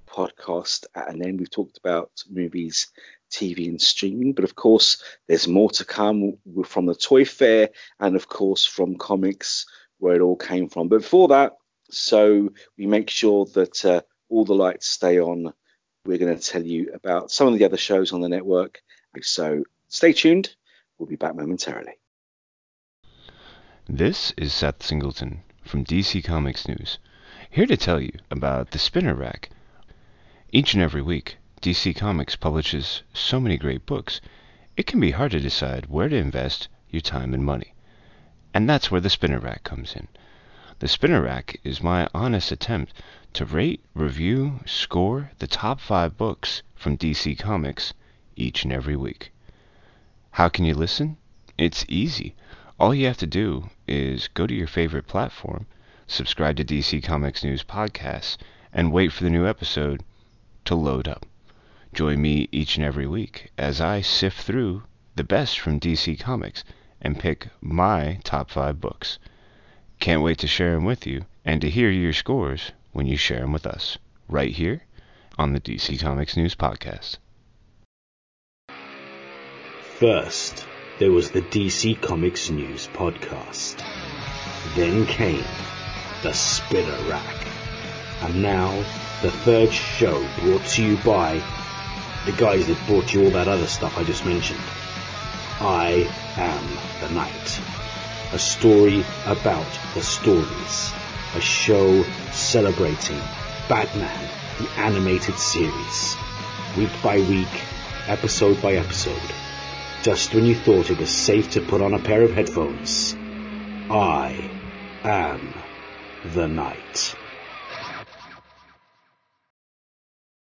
[0.07, 2.87] podcast and then We've talked about movies,
[3.31, 8.15] TV, and streaming, but of course, there's more to come from the Toy Fair and,
[8.15, 9.65] of course, from comics
[9.99, 10.87] where it all came from.
[10.87, 11.57] But before that,
[11.91, 15.53] so we make sure that uh, all the lights stay on.
[16.05, 18.81] We're going to tell you about some of the other shows on the network.
[19.21, 20.55] So stay tuned.
[20.97, 21.93] We'll be back momentarily.
[23.87, 26.99] This is Seth Singleton from DC Comics News,
[27.49, 29.49] here to tell you about the Spinner Rack.
[30.51, 34.21] Each and every week, DC Comics publishes so many great books,
[34.77, 37.73] it can be hard to decide where to invest your time and money.
[38.53, 40.07] And that's where the Spinner Rack comes in.
[40.79, 42.93] The Spinner Rack is my honest attempt
[43.33, 47.93] to rate, review, score the top five books from DC Comics
[48.37, 49.33] each and every week.
[50.31, 51.17] How can you listen?
[51.57, 52.35] It's easy.
[52.79, 55.65] All you have to do is go to your favorite platform,
[56.07, 58.37] subscribe to DC Comics News Podcasts,
[58.71, 60.03] and wait for the new episode
[60.63, 61.25] to load up.
[61.93, 64.83] Join me each and every week as I sift through
[65.15, 66.63] the best from DC Comics
[67.01, 69.19] and pick my top five books.
[69.99, 73.41] Can't wait to share them with you and to hear your scores when you share
[73.41, 73.97] them with us,
[74.27, 74.83] right here
[75.37, 77.17] on the DC Comics News Podcast.
[79.97, 80.65] First,
[80.99, 83.83] there was the DC Comics News Podcast.
[84.75, 85.43] Then came
[86.23, 87.47] the Spinner Rack.
[88.21, 88.71] And now,
[89.21, 91.41] the third show brought to you by
[92.29, 94.59] the guys that brought you all that other stuff I just mentioned.
[95.59, 97.61] I Am the Night.
[98.33, 100.93] A story about the stories.
[101.35, 103.17] A show celebrating
[103.67, 106.15] Batman, the animated series.
[106.77, 107.63] Week by week,
[108.07, 109.31] episode by episode.
[110.03, 113.15] Just when you thought it was safe to put on a pair of headphones,
[113.89, 114.51] I
[115.03, 115.51] am
[116.25, 117.15] the night.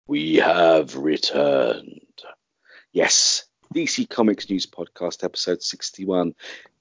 [0.08, 2.00] We have returned.
[2.92, 6.32] Yes, DC Comics News Podcast, episode 61.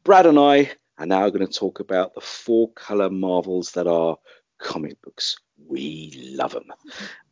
[0.04, 4.18] Brad and I are now going to talk about the four color marvels that are
[4.60, 5.38] comic books.
[5.68, 6.72] We love them.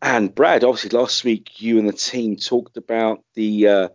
[0.02, 3.90] And Brad, obviously, last week you and the team talked about the uh,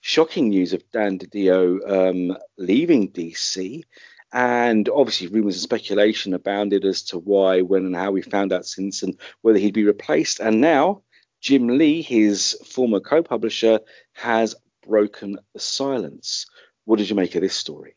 [0.00, 3.84] shocking news of Dan DiDio um, leaving DC.
[4.32, 8.66] And obviously, rumors and speculation abounded as to why, when, and how we found out
[8.66, 10.40] since, and whether he'd be replaced.
[10.40, 11.03] And now,
[11.44, 13.80] Jim Lee, his former co publisher,
[14.14, 14.56] has
[14.88, 16.46] broken the silence.
[16.86, 17.96] What did you make of this story?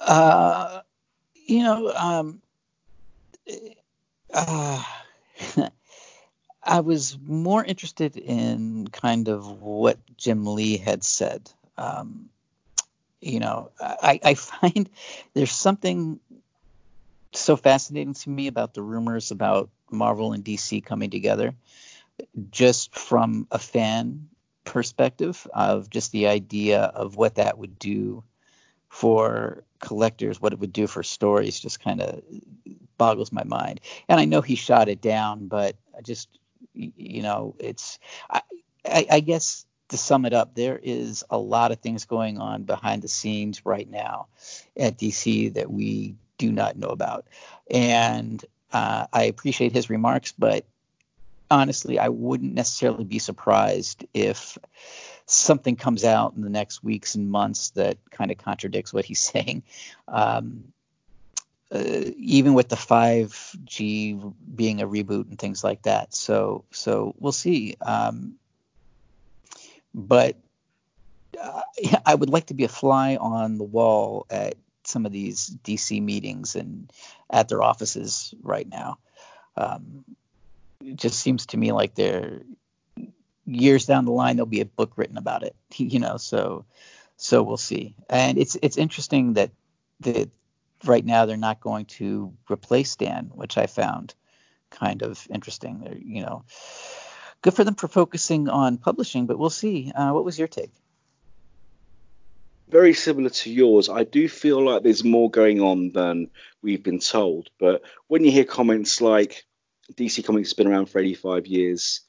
[0.00, 0.82] Uh,
[1.34, 2.40] you know, um,
[4.32, 4.84] uh,
[6.62, 11.50] I was more interested in kind of what Jim Lee had said.
[11.76, 12.28] Um,
[13.20, 14.88] you know, I, I find
[15.34, 16.20] there's something
[17.32, 21.54] so fascinating to me about the rumors about Marvel and DC coming together,
[22.50, 24.28] just from a fan
[24.64, 28.24] perspective of just the idea of what that would do
[28.88, 32.22] for collectors, what it would do for stories, just kind of
[32.98, 33.80] boggles my mind.
[34.08, 36.28] And I know he shot it down, but I just,
[36.74, 37.98] you know, it's,
[38.30, 38.42] I,
[38.84, 42.64] I, I guess to sum it up, there is a lot of things going on
[42.64, 44.26] behind the scenes right now
[44.76, 47.26] at DC that we do not know about.
[47.70, 48.44] And
[48.76, 50.66] uh, I appreciate his remarks, but
[51.50, 54.58] honestly, I wouldn't necessarily be surprised if
[55.24, 59.20] something comes out in the next weeks and months that kind of contradicts what he's
[59.32, 59.62] saying.
[60.08, 60.72] Um,
[61.74, 66.14] uh, even with the 5G being a reboot and things like that.
[66.14, 67.76] So so we'll see.
[67.80, 68.34] Um,
[69.94, 70.36] but
[71.42, 71.62] uh,
[72.06, 76.02] I would like to be a fly on the wall at some of these DC
[76.02, 76.92] meetings and
[77.30, 78.98] at their offices right now.
[79.56, 80.04] Um,
[80.80, 82.42] it just seems to me like they're
[83.46, 86.16] years down the line there'll be a book written about it, you know.
[86.16, 86.64] So
[87.16, 87.94] so we'll see.
[88.10, 89.50] And it's it's interesting that
[90.00, 90.30] that
[90.84, 94.14] right now they're not going to replace Dan, which I found
[94.70, 95.80] kind of interesting.
[95.80, 96.44] They're, you know,
[97.42, 99.92] good for them for focusing on publishing, but we'll see.
[99.94, 100.72] Uh, what was your take?
[102.68, 103.88] Very similar to yours.
[103.88, 106.30] I do feel like there's more going on than
[106.62, 107.48] we've been told.
[107.58, 109.44] But when you hear comments like
[109.94, 112.00] DC Comics has been around for 85 years,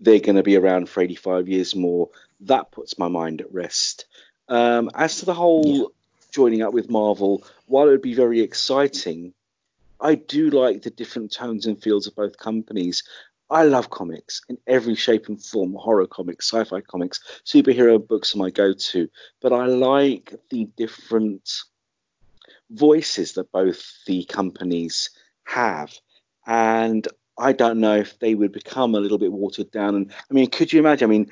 [0.00, 2.08] they're going to be around for 85 years more,
[2.40, 4.06] that puts my mind at rest.
[4.48, 5.84] Um, as to the whole yeah.
[6.32, 9.34] joining up with Marvel, while it would be very exciting,
[10.00, 13.04] I do like the different tones and feels of both companies.
[13.50, 18.34] I love comics in every shape and form horror comics, sci fi comics, superhero books
[18.34, 19.08] are my go to.
[19.40, 21.50] But I like the different
[22.70, 25.10] voices that both the companies
[25.44, 25.92] have.
[26.46, 27.06] And
[27.38, 29.96] I don't know if they would become a little bit watered down.
[29.96, 31.08] And I mean, could you imagine?
[31.08, 31.30] I mean,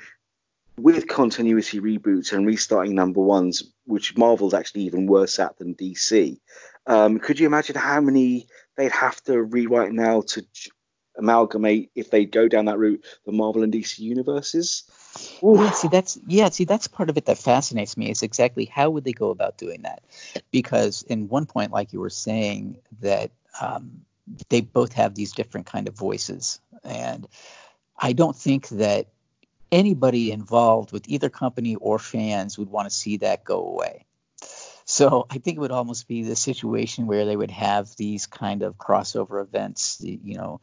[0.77, 6.39] with continuity reboots and restarting number ones, which Marvel's actually even worse at than DC,
[6.87, 10.45] um, could you imagine how many they'd have to rewrite now to
[11.19, 14.83] amalgamate if they go down that route the Marvel and DC universes.
[15.43, 15.55] Ooh.
[15.55, 18.89] Yeah, see that's yeah, see that's part of it that fascinates me is exactly how
[18.89, 20.01] would they go about doing that?
[20.51, 24.01] Because in one point, like you were saying, that um,
[24.49, 27.27] they both have these different kind of voices, and
[27.97, 29.07] I don't think that
[29.71, 34.05] anybody involved with either company or fans would want to see that go away.
[34.85, 38.63] So I think it would almost be the situation where they would have these kind
[38.63, 40.61] of crossover events, you know,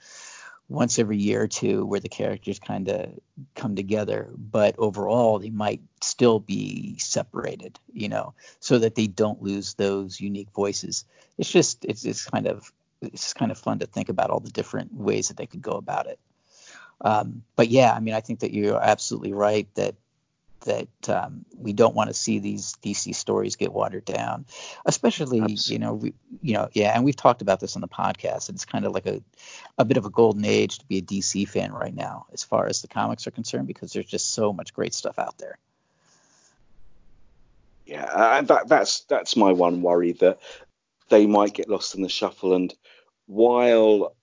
[0.69, 3.13] once every year or two where the characters kind of
[3.55, 9.43] come together but overall they might still be separated you know so that they don't
[9.43, 11.05] lose those unique voices.
[11.39, 14.51] It's just it's it's kind of it's kind of fun to think about all the
[14.51, 16.19] different ways that they could go about it.
[17.01, 19.97] Um, but yeah i mean i think that you're absolutely right that
[20.67, 24.47] that um, we don't want to see these DC stories get watered down,
[24.85, 25.73] especially Absolutely.
[25.73, 28.51] you know we, you know yeah, and we've talked about this on the podcast.
[28.51, 29.23] It's kind of like a
[29.79, 32.67] a bit of a golden age to be a DC fan right now, as far
[32.67, 35.59] as the comics are concerned, because there's just so much great stuff out there.
[37.87, 40.41] Yeah, and that that's that's my one worry that
[41.09, 42.55] they might get lost in the shuffle.
[42.55, 42.75] And
[43.27, 44.15] while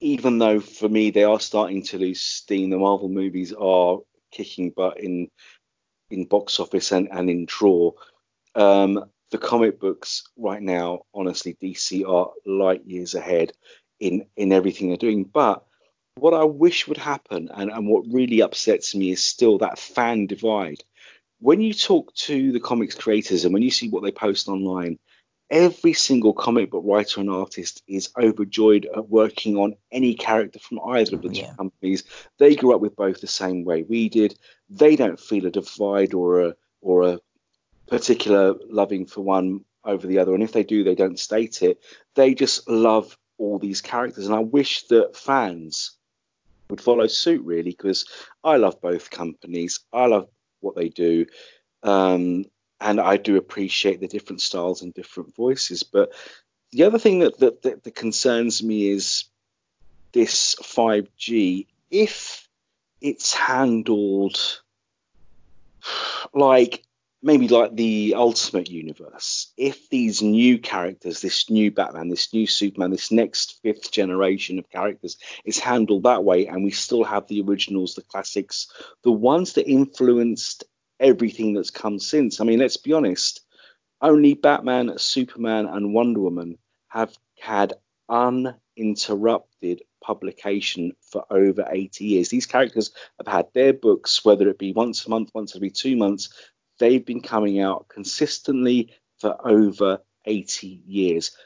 [0.00, 4.00] even though for me they are starting to lose steam, the Marvel movies are
[4.30, 5.30] kicking butt in
[6.10, 7.92] in box office and, and in draw.
[8.54, 13.52] Um, the comic books right now, honestly, DC are light years ahead
[13.98, 15.24] in in everything they're doing.
[15.24, 15.64] But
[16.16, 20.26] what I wish would happen, and, and what really upsets me, is still that fan
[20.26, 20.82] divide.
[21.40, 24.98] When you talk to the comics creators and when you see what they post online,
[25.50, 30.80] every single comic book writer and artist is overjoyed at working on any character from
[30.86, 31.50] either of the Yeah.
[31.50, 32.04] two companies.
[32.38, 34.38] They grew up with both the same way we did.
[34.68, 37.20] They don't feel a divide or a or a
[37.88, 40.34] particular loving for one over the other.
[40.34, 41.80] And if they do, they don't state it.
[42.14, 44.26] They just love all these characters.
[44.26, 45.92] And I wish that fans
[46.68, 48.06] would follow suit really because
[48.42, 49.80] I love both companies.
[49.92, 50.28] I love
[50.60, 51.26] what they do.
[51.82, 52.44] Um,
[52.80, 55.82] and I do appreciate the different styles and different voices.
[55.82, 56.12] But
[56.72, 59.24] the other thing that, that, that, that concerns me is
[60.12, 61.66] this 5G.
[61.90, 62.48] If
[63.00, 64.60] it's handled
[66.34, 66.82] like
[67.22, 72.90] maybe like the Ultimate Universe, if these new characters, this new Batman, this new Superman,
[72.90, 77.40] this next fifth generation of characters is handled that way, and we still have the
[77.42, 78.68] originals, the classics,
[79.02, 80.64] the ones that influenced
[81.00, 82.40] everything that's come since.
[82.40, 83.42] I mean, let's be honest,
[84.00, 87.74] only Batman, Superman, and Wonder Woman have had
[88.08, 92.28] uninterrupted publication for over 80 years.
[92.28, 95.96] These characters have had their books, whether it be once a month, once every two
[95.96, 96.28] months,
[96.78, 101.36] they've been coming out consistently for over 80 years.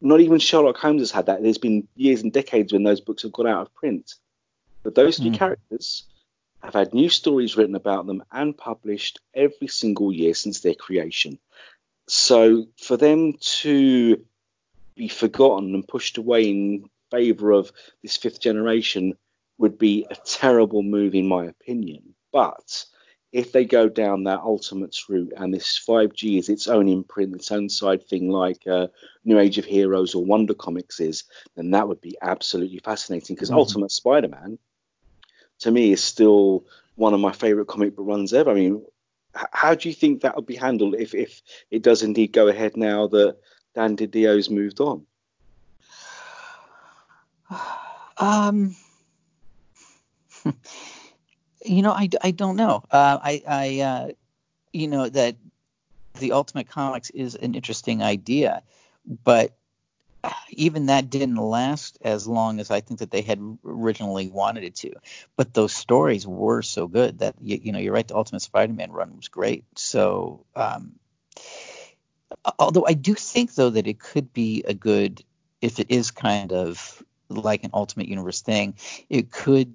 [0.00, 1.42] Not even Sherlock Holmes has had that.
[1.42, 4.14] There's been years and decades when those books have gone out of print.
[4.82, 5.34] But those two Mhm.
[5.34, 6.04] characters
[6.66, 11.38] have had new stories written about them and published every single year since their creation.
[12.08, 14.24] So for them to
[14.96, 19.14] be forgotten and pushed away in favor of this fifth generation
[19.58, 22.14] would be a terrible move, in my opinion.
[22.32, 22.84] But
[23.32, 27.52] if they go down that Ultimates route and this 5G is its own imprint, its
[27.52, 28.88] own side thing, like uh,
[29.24, 33.36] New Age of Heroes or Wonder Comics is, then that would be absolutely fascinating.
[33.36, 33.56] Because Mhm.
[33.56, 34.58] Ultimate Spider-Man,
[35.60, 36.64] to me, is still
[36.96, 38.50] one of my favorite comic book runs ever.
[38.50, 38.84] I mean,
[39.34, 42.76] how do you think that would be handled if if it does indeed go ahead
[42.76, 43.36] now that
[43.74, 45.06] Dan Didio's moved on?
[48.18, 48.74] Um,
[51.66, 52.82] you know, I, I don't know.
[52.90, 54.08] Uh, I I uh,
[54.72, 55.36] you know that
[56.18, 58.62] the Ultimate Comics is an interesting idea,
[59.04, 59.54] but
[60.50, 64.74] even that didn't last as long as I think that they had originally wanted it
[64.76, 64.92] to.
[65.36, 68.06] But those stories were so good that you, you know you're right.
[68.06, 69.64] The Ultimate Spider-Man run was great.
[69.76, 70.92] So, um,
[72.58, 75.22] although I do think though that it could be a good
[75.60, 78.74] if it is kind of like an Ultimate Universe thing,
[79.08, 79.74] it could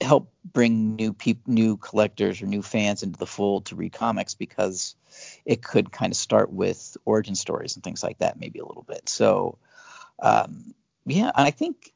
[0.00, 4.34] help bring new people, new collectors or new fans into the fold to read comics
[4.34, 4.94] because
[5.44, 8.84] it could kind of start with origin stories and things like that, maybe a little
[8.84, 9.08] bit.
[9.08, 9.58] So,
[10.20, 10.74] um,
[11.04, 11.92] yeah, and I think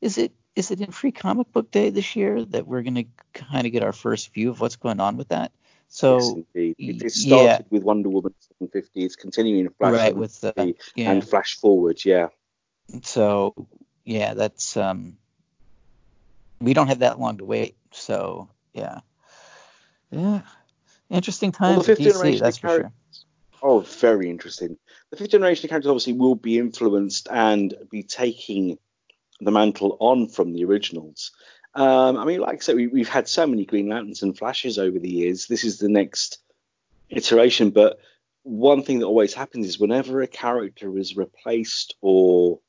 [0.00, 3.04] is it is it in Free Comic Book Day this year that we're going to
[3.34, 5.52] kind of get our first view of what's going on with that?
[5.88, 6.76] So, yes, indeed.
[6.78, 7.36] It, it yeah.
[7.36, 9.04] started with Wonder Woman 750.
[9.04, 11.12] It's continuing in Flash right with the yeah.
[11.12, 12.02] and Flash Forward.
[12.04, 12.28] Yeah.
[13.02, 13.54] So
[14.04, 15.18] yeah, that's um
[16.60, 17.76] we don't have that long to wait.
[17.92, 19.00] So yeah.
[20.10, 20.42] Yeah.
[21.10, 22.78] Interesting Well, times the at fifth DC, generation that's for sure.
[22.78, 23.24] characters.
[23.62, 24.76] Oh, very interesting.
[25.10, 28.78] The fifth generation of characters obviously will be influenced and be taking
[29.40, 31.32] the mantle on from the originals.
[31.74, 34.78] Um, I mean, like I said, we, we've had so many Green Lanterns and Flashes
[34.78, 35.46] over the years.
[35.46, 36.38] This is the next
[37.10, 37.70] iteration.
[37.70, 37.98] But
[38.42, 42.60] one thing that always happens is whenever a character is replaced or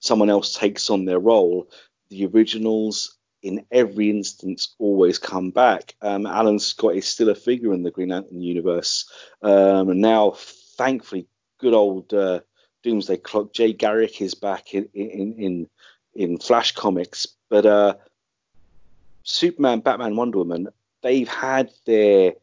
[0.00, 1.68] someone else takes on their role,
[2.10, 5.94] the originals in every instance always come back.
[6.02, 9.10] Um, Alan Scott is still a figure in the Green Lantern universe.
[9.42, 10.32] Um, and now,
[10.76, 11.26] thankfully,
[11.58, 12.40] good old uh,
[12.82, 15.68] Doomsday Clock, Jay Garrick is back in in in,
[16.14, 17.26] in Flash comics.
[17.48, 17.94] But uh,
[19.22, 20.68] Superman, Batman, Wonder Woman,
[21.02, 22.34] they've had their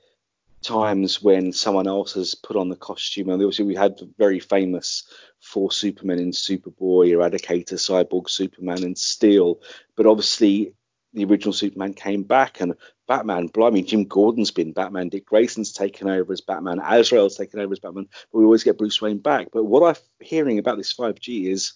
[0.61, 3.29] times when someone else has put on the costume.
[3.29, 5.03] And obviously, we had very famous
[5.39, 9.61] four Supermen in Superboy, Eradicator, Cyborg, Superman, and Steel.
[9.95, 10.73] But obviously,
[11.13, 12.75] the original Superman came back, and
[13.07, 17.73] Batman, blimey, Jim Gordon's been Batman, Dick Grayson's taken over as Batman, Azrael's taken over
[17.73, 19.47] as Batman, but we always get Bruce Wayne back.
[19.51, 21.73] But what I'm hearing about this 5G is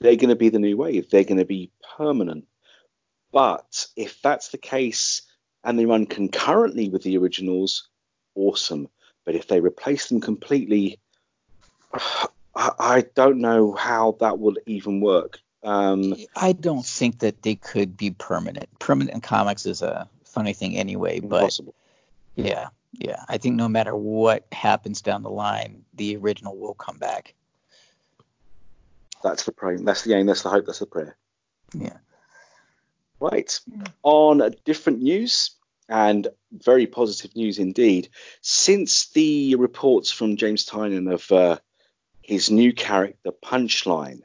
[0.00, 2.46] they're going to be the new wave, they're going to be permanent.
[3.32, 5.22] But if that's the case
[5.64, 7.88] and they run concurrently with the originals,
[8.34, 8.88] awesome.
[9.24, 10.98] But if they replace them completely,
[11.94, 15.40] I, I don't know how that will even work.
[15.62, 18.68] Um, I don't think that they could be permanent.
[18.78, 21.20] Permanent in comics is a funny thing anyway.
[21.20, 21.74] But Impossible.
[22.36, 26.98] yeah, yeah, I think no matter what happens down the line, the original will come
[26.98, 27.34] back.
[29.22, 29.78] That's the prayer.
[29.78, 30.26] That's the aim.
[30.26, 30.66] That's the hope.
[30.66, 31.16] That's the prayer.
[31.74, 31.98] Yeah.
[33.20, 33.58] Right.
[34.02, 35.52] On different news
[35.88, 38.08] and very positive news indeed.
[38.42, 41.58] Since the reports from James Tynion of uh,
[42.22, 44.20] his new character Punchline,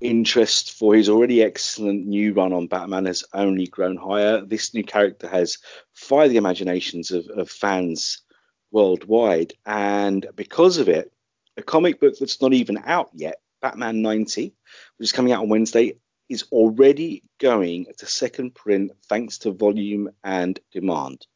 [0.00, 4.44] interest for his already excellent new run on Batman has only grown higher.
[4.44, 5.58] This new character has
[5.92, 8.22] fired the imaginations of, of fans
[8.70, 11.12] worldwide, and because of it,
[11.56, 14.54] a comic book that's not even out yet, Batman 90,
[14.96, 15.98] which is coming out on Wednesday,
[16.32, 21.26] is already going to second print thanks to volume and demand.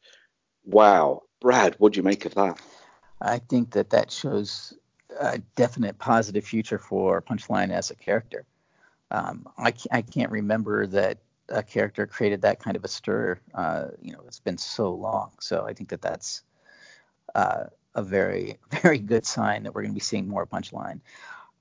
[0.65, 1.21] Wow.
[1.39, 2.59] Brad, what do you make of that?
[3.21, 4.73] I think that that shows
[5.19, 8.45] a definite positive future for Punchline as a character.
[9.11, 11.19] Um, I, I can't remember that
[11.49, 13.39] a character created that kind of a stir.
[13.53, 15.31] Uh, you know, it's been so long.
[15.39, 16.41] So I think that that's
[17.35, 21.01] uh, a very, very good sign that we're going to be seeing more Punchline.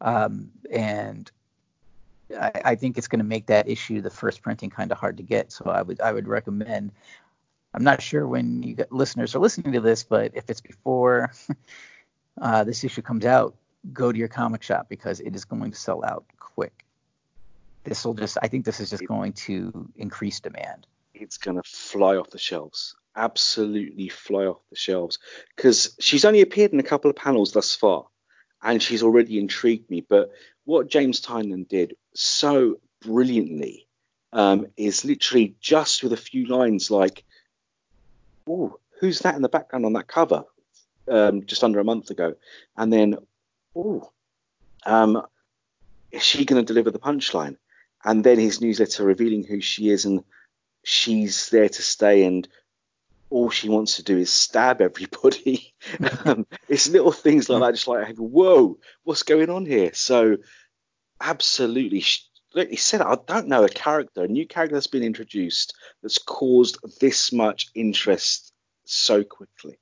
[0.01, 1.31] Um, and
[2.31, 5.17] I, I, think it's going to make that issue, the first printing, kind of hard
[5.19, 5.53] to get.
[5.53, 6.93] So I would, I would recommend.
[7.75, 11.33] I'm not sure when you listeners are listening to this, but if it's before
[12.41, 13.55] uh, this issue comes out,
[13.93, 16.85] go to your comic shop because it is going to sell out quick.
[17.85, 20.87] This will just, I think this is just going to increase demand.
[21.15, 22.97] It's going to fly off the shelves.
[23.15, 25.19] Absolutely fly off the shelves.
[25.55, 28.07] Because she's only appeared in a couple of panels thus far
[28.63, 30.01] and she's already intrigued me.
[30.01, 30.31] But
[30.65, 33.87] what James Tynion did so brilliantly
[34.33, 37.25] um, is literally just with a few lines like,
[38.49, 40.45] oh, who's that in the background on that cover?
[41.09, 42.35] Um, just under a month ago.
[42.77, 43.17] And then,
[43.77, 44.11] oh,
[44.85, 45.23] um,
[46.11, 47.57] is she going to deliver the punchline?
[48.05, 50.25] And then his newsletter revealing who she is and
[50.83, 52.47] she's there to stay and
[53.31, 55.75] all she wants to do is stab everybody.
[56.25, 59.91] um, it's little things like that, just like, whoa, what's going on here?
[59.95, 60.37] So,
[61.21, 62.05] absolutely,
[62.55, 66.19] like he said, I don't know a character, a new character that's been introduced that's
[66.19, 68.53] caused this much interest
[68.85, 69.79] so quickly.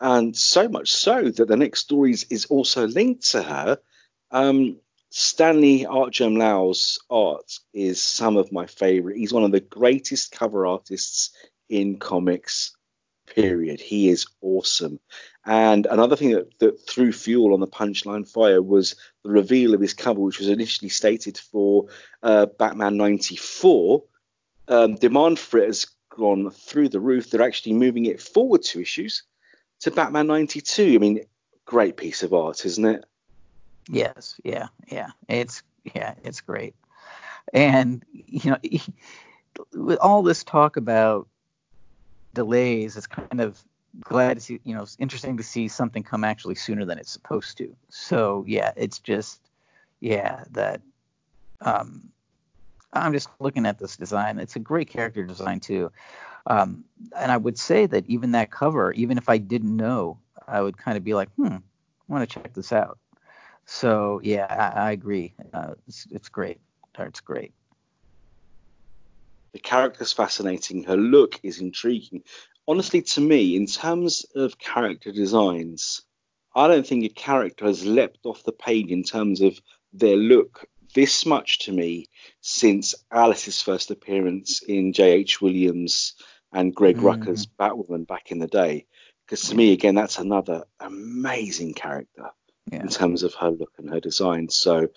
[0.00, 3.78] And so much so that the next story is also linked to her.
[4.30, 4.78] Um,
[5.10, 9.16] Stanley Artgerm Lau's art is some of my favorite.
[9.16, 11.30] He's one of the greatest cover artists
[11.68, 12.76] in comics
[13.26, 15.00] period he is awesome
[15.46, 19.80] and another thing that, that threw fuel on the punchline fire was the reveal of
[19.80, 21.86] his cover which was initially stated for
[22.22, 24.02] uh, batman 94
[24.68, 27.30] um, demand for it has gone through the roof.
[27.30, 29.24] They're actually moving it forward two issues
[29.80, 31.20] to batman 92 i mean
[31.64, 33.04] great piece of art isn't it?
[33.88, 34.40] Yes.
[34.44, 34.68] Yeah.
[34.90, 35.08] Yeah.
[35.28, 35.62] It's
[35.94, 36.74] yeah it's great.
[37.52, 38.58] And you know
[39.74, 41.28] with all this talk about
[42.32, 43.62] delays, it's kind of
[44.00, 47.12] glad to see, you know, it's interesting to see something come actually sooner than it's
[47.12, 47.74] supposed to.
[47.88, 49.50] So yeah, it's just,
[50.00, 50.82] yeah, that,
[51.60, 52.10] um,
[52.92, 54.38] I'm just looking at this design.
[54.38, 55.90] It's a great character design too.
[56.46, 56.84] Um,
[57.16, 60.76] and I would say that even that cover, even if I didn't know, I would
[60.76, 61.60] kind of be like, hmm, I
[62.08, 62.98] want to check this out.
[63.64, 65.34] So yeah, I, I agree.
[65.52, 66.60] Uh, it's, it's great.
[66.98, 67.52] It's great.
[69.52, 70.84] The character's fascinating.
[70.84, 72.22] Her look is intriguing.
[72.66, 76.02] Honestly, to me, in terms of character designs,
[76.54, 79.58] I don't think a character has leapt off the page in terms of
[79.92, 82.06] their look this much to me
[82.40, 85.40] since Alice's first appearance in J.H.
[85.40, 86.14] Williams
[86.52, 87.06] and Greg mm-hmm.
[87.06, 88.86] Rucka's Batwoman back in the day.
[89.26, 92.30] Because to me, again, that's another amazing character
[92.70, 92.80] yeah.
[92.80, 94.48] in terms of her look and her design.
[94.48, 94.88] So,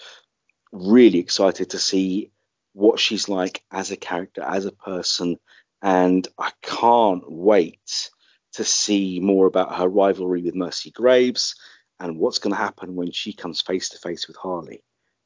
[0.71, 2.31] really excited to see
[2.73, 5.37] what she's like as a character, as a person,
[5.81, 8.09] and I can't wait
[8.53, 11.55] to see more about her rivalry with Mercy Graves
[11.99, 14.83] and what's going to happen when she comes face to face with Harley.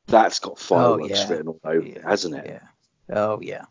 [0.08, 1.30] That's got fireworks oh, yeah.
[1.30, 2.45] written all over yeah, it, hasn't it?
[2.45, 3.16] Yeah.
[3.16, 3.66] Oh yeah.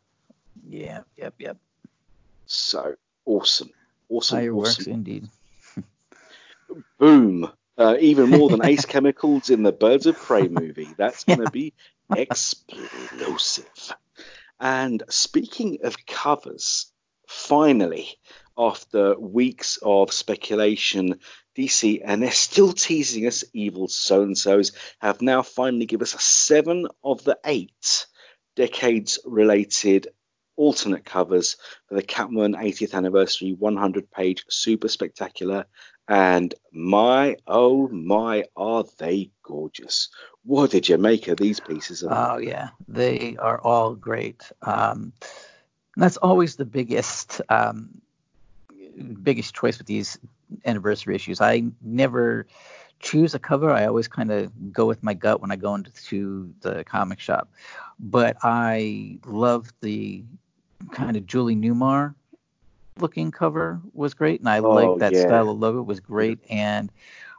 [0.68, 1.00] Yeah.
[1.16, 1.34] Yep.
[1.38, 1.56] Yep.
[2.46, 2.94] So
[3.26, 3.70] awesome.
[4.08, 4.38] Awesome.
[4.38, 4.92] Fireworks awesome.
[4.92, 5.28] indeed.
[6.98, 7.50] Boom.
[7.76, 10.88] Uh, even more than Ace Chemicals in the Birds of Prey movie.
[10.96, 11.72] That's going to be
[12.14, 13.94] explosive.
[14.60, 16.92] And speaking of covers,
[17.26, 18.08] finally,
[18.58, 21.18] after weeks of speculation,
[21.56, 26.22] DC, and they're still teasing us, evil so and so's, have now finally given us
[26.22, 28.06] seven of the eight
[28.54, 30.08] decades related
[30.56, 31.56] alternate covers
[31.88, 35.64] for the Catwoman 80th anniversary 100 page super spectacular.
[36.10, 40.08] And my, oh my, are they gorgeous!
[40.44, 42.02] What did you make of these pieces?
[42.02, 42.70] Of oh, yeah.
[42.88, 44.50] They are all great.
[44.62, 45.12] Um,
[45.96, 48.00] that's always the biggest um,
[49.22, 50.18] biggest choice with these
[50.64, 51.40] anniversary issues.
[51.40, 52.48] I never
[52.98, 53.70] choose a cover.
[53.70, 57.52] I always kind of go with my gut when I go into the comic shop.
[58.00, 60.24] But I love the
[60.90, 62.16] kind of Julie Newmar
[63.00, 65.16] looking cover was great, and I Oh, like that yeah.
[65.16, 66.90] style of logo It was great, and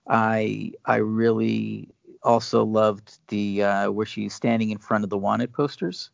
[0.08, 1.90] I I really
[2.24, 6.12] also loved the uh, where she's standing in front of the wanted posters.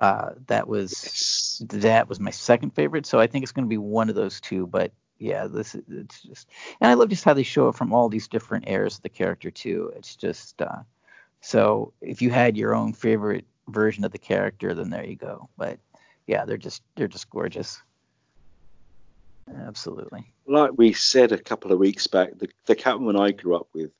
[0.00, 3.76] Uh, that was that was my second favorite, so I think it's going to be
[3.78, 4.66] one of those two.
[4.66, 6.48] But yeah, this it's just,
[6.80, 9.08] and I love just how they show it from all these different eras of the
[9.08, 9.92] character too.
[9.96, 10.82] It's just uh,
[11.40, 15.48] so if you had your own favorite version of the character, then there you go.
[15.56, 15.78] But
[16.26, 17.82] yeah, they're just they're just gorgeous.
[19.66, 20.32] Absolutely.
[20.46, 23.90] like we said a couple of weeks back, the, the Catwoman I grew up with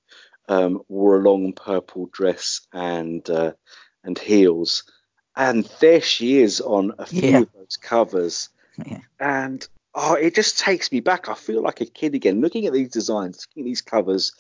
[0.49, 3.53] um, wore a long purple dress and uh,
[4.05, 4.85] and heels,
[5.37, 7.39] and there she is on a few Yeah.
[7.41, 8.49] of those covers,
[8.85, 9.01] Yeah.
[9.21, 11.29] and oh, it just takes me back.
[11.29, 14.33] I feel like a kid again, looking at these designs, looking at these covers.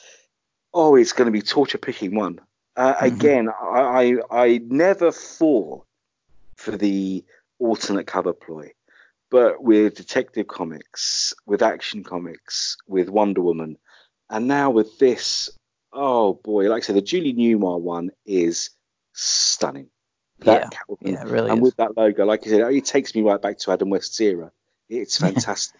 [0.72, 2.40] Oh, it's going to be torture picking one.
[2.76, 3.02] Uh, Mhm.
[3.16, 5.84] Again, I, I I never fall
[6.56, 7.24] for the
[7.58, 8.72] alternate cover ploy
[9.30, 13.78] but with Detective Comics, with Action Comics, with Wonder Woman,
[14.28, 15.50] and now with this,
[15.92, 18.70] oh boy, like I said, the Julie Newmar one is
[19.12, 19.88] stunning.
[20.40, 21.62] That Catwoman, Yeah, really and is.
[21.62, 24.50] with that logo, like I said, it takes me right back to Adam West's era.
[24.88, 25.78] It's fantastic.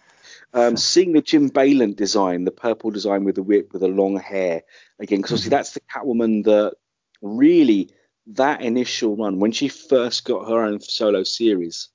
[0.53, 4.17] um, seeing the Jim Balent design, the purple design with the whip with the long
[4.17, 4.61] hair
[4.99, 5.51] again, because obviously Mhm.
[5.51, 6.75] that's the Catwoman that
[7.21, 7.89] really
[8.27, 11.89] that initial run when she first got her own solo series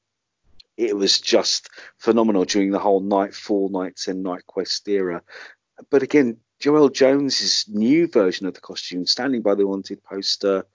[0.77, 1.69] it was just
[1.99, 5.23] phenomenal during the whole Knightfall, Night 10, Knightquest era.
[5.91, 10.67] But again, Joëlle Jones's new version of the costume, standing by the wanted poster.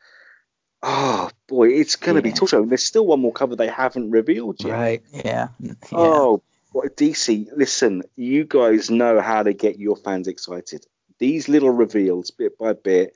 [0.84, 2.36] Oh boy, it's going to be Yeah.
[2.36, 2.66] torture.
[2.66, 4.74] There's still one more cover they haven't revealed yet.
[4.74, 5.04] Right.
[5.12, 5.50] Yeah.
[5.60, 5.74] Yeah.
[5.92, 7.48] Oh, what DC!
[7.56, 10.86] Listen, you guys know how to get your fans excited.
[11.20, 13.16] These little reveals, bit by bit,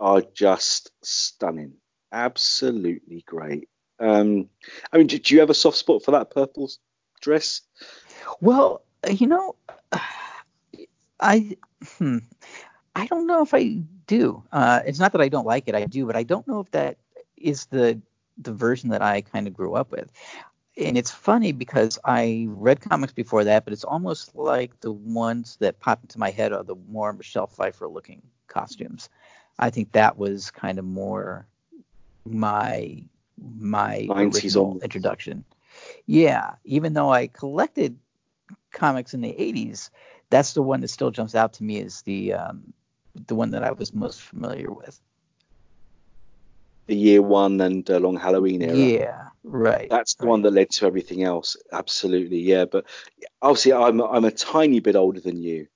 [0.00, 1.74] are just stunning.
[2.12, 3.68] Absolutely great.
[3.98, 4.48] Um,
[4.92, 6.70] I mean, do, do you have a soft spot for that purple
[7.20, 7.60] dress?
[8.40, 9.56] Well, you know,
[11.20, 11.56] I
[11.98, 12.18] hmm,
[12.94, 14.42] I don't know if I do.
[14.52, 16.70] Uh, it's not that I don't like it, I do, but I don't know if
[16.72, 16.98] that
[17.36, 18.00] is the
[18.38, 20.10] the version that I kind of grew up with.
[20.76, 25.56] And it's funny because I read comics before that, but it's almost like the ones
[25.60, 29.10] that pop into my head are the more Michelle Pfeiffer looking costumes.
[29.58, 31.46] I think that was kind of more
[32.24, 33.04] my
[33.58, 35.44] my 90s original introduction.
[36.06, 37.98] Yeah, even though I collected
[38.72, 39.90] comics in the 80s,
[40.30, 42.72] that's the one that still jumps out to me as the um,
[43.26, 44.98] the one that I was most familiar with.
[46.86, 48.76] The year one and uh, Long Halloween era.
[48.76, 49.88] Yeah, right.
[49.88, 50.30] That's the right.
[50.30, 51.56] one that led to everything else.
[51.72, 52.64] Absolutely, yeah.
[52.64, 52.86] But
[53.40, 55.68] obviously, I'm I'm a tiny bit older than you,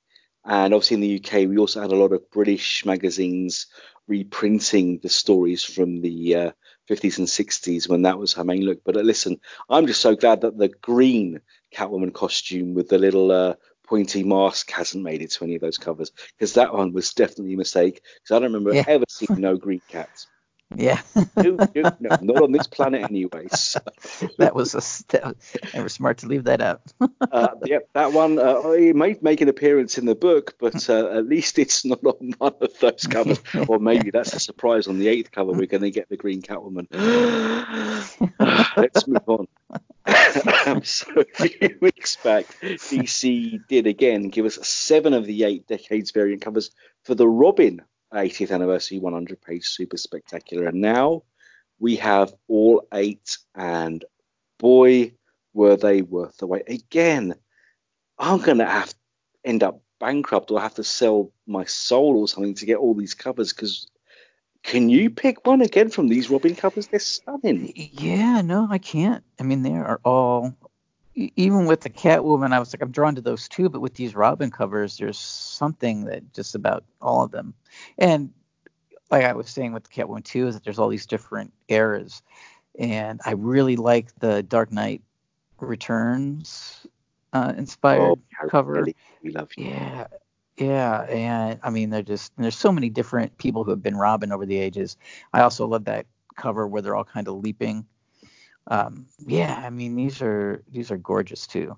[0.45, 3.67] and obviously in the UK we also had a lot of British magazines
[4.09, 6.51] reprinting the stories from the uh,
[6.89, 8.81] 50s and 60s when that was her main look.
[8.85, 11.41] But uh, listen, I'm just so glad that the green
[11.75, 13.55] Catwoman costume with the little uh,
[13.87, 17.55] pointy mask hasn't made it to any of those covers because that one was definitely
[17.55, 18.03] a mistake.
[18.23, 18.85] Because I don't remember Yeah.
[18.87, 20.29] ever seeing no green cats.
[20.75, 21.01] Yeah,
[21.37, 23.47] No, no, no, not on this planet anyway.
[23.49, 23.81] So.
[24.39, 26.83] that was a that was, they were smart to leave that out.
[27.33, 28.39] Uh, yep, that one.
[28.39, 32.03] Uh, it may make an appearance in the book, but uh, at least it's not
[32.05, 33.41] on one of those covers.
[33.69, 35.53] or maybe that's a surprise on the eighth cover.
[35.53, 36.87] We're going to get the Green Catwoman.
[38.77, 39.49] Let's move on.
[40.67, 45.67] um, so a few weeks back, DC did again give us seven of the eight
[45.67, 46.71] decades variant covers
[47.05, 47.83] for the Robin
[48.17, 51.23] 80th anniversary 100 page super spectacular, and now
[51.79, 54.05] we have all eight, and
[54.59, 55.13] boy,
[55.53, 56.69] were they worth the wait.
[56.69, 57.35] Again,
[58.19, 58.95] I'm going to have
[59.45, 63.15] end up bankrupt or have to sell my soul or something to get all these
[63.15, 63.87] covers because
[64.63, 66.89] can you pick one again from these Robin covers?
[66.89, 67.73] They're stunning.
[67.77, 69.23] Yeah, no, I can't.
[69.39, 70.57] I mean, they are all.
[71.17, 73.71] Even with the Catwoman, I was like, I'm drawn to those too.
[73.71, 77.55] But with these Robin covers, there's something that just about all of them.
[77.97, 78.31] And
[79.11, 82.23] like I was saying with the Catwoman too, is that there's all these different eras,
[82.79, 85.03] and I really like the Dark Knight
[85.59, 86.87] Returns
[87.33, 88.85] uh, inspired Oh, cover.
[89.23, 89.67] We love you.
[89.67, 90.07] Yeah,
[90.59, 94.33] yeah, and I mean, they're just there's so many different people who have been Robin
[94.33, 94.97] over the ages.
[95.33, 96.07] I also love that
[96.37, 97.87] cover where they're all kind of leaping.
[98.69, 101.77] Um, yeah, I mean, these are these are gorgeous too.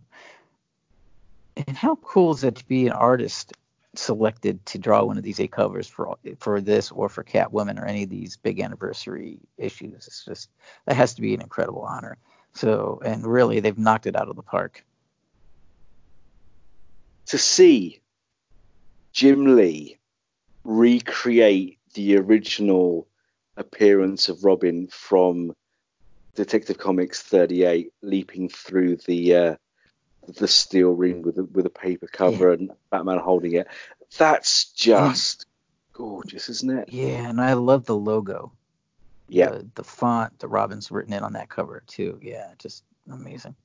[1.57, 3.53] And how cool is it to be an artist
[3.95, 7.84] selected to draw one of these eight covers for for this or for Catwoman or
[7.84, 10.07] any of these big anniversary issues?
[10.07, 10.51] It's just
[10.86, 12.16] that has to be an incredible honor.
[12.55, 14.84] So, and really, they've knocked it out of the park.
[17.28, 18.01] to see
[19.12, 19.99] Jim Lee
[20.64, 23.07] recreate the original
[23.57, 25.53] appearance of Robin from
[26.39, 29.57] Detective Comics 38, leaping through the uh,
[30.39, 32.55] the steel ring with a, with a paper cover yeah.
[32.55, 33.66] and Batman holding it.
[34.16, 35.47] That's just
[35.93, 36.93] gorgeous, isn't it?
[36.93, 38.53] Yeah, and I love the logo.
[39.28, 39.51] Yeah.
[39.51, 42.20] The, the font that Robin's written in on that cover too.
[42.22, 43.57] Yeah, just amazing.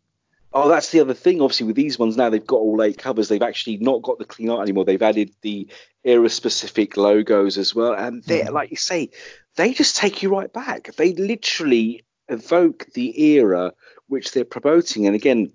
[0.51, 1.41] Oh, that's the other thing.
[1.41, 3.27] Obviously, with these ones now, they've got all eight covers.
[3.27, 4.85] They've actually not got the clean art anymore.
[4.85, 5.67] They've added the
[6.03, 8.53] era-specific logos as well, and they, mm-hmm.
[8.53, 9.11] like you say,
[9.55, 10.95] they just take you right back.
[10.95, 12.03] They literally
[12.33, 13.73] evoke the era
[14.07, 15.07] which they're promoting.
[15.07, 15.51] And again,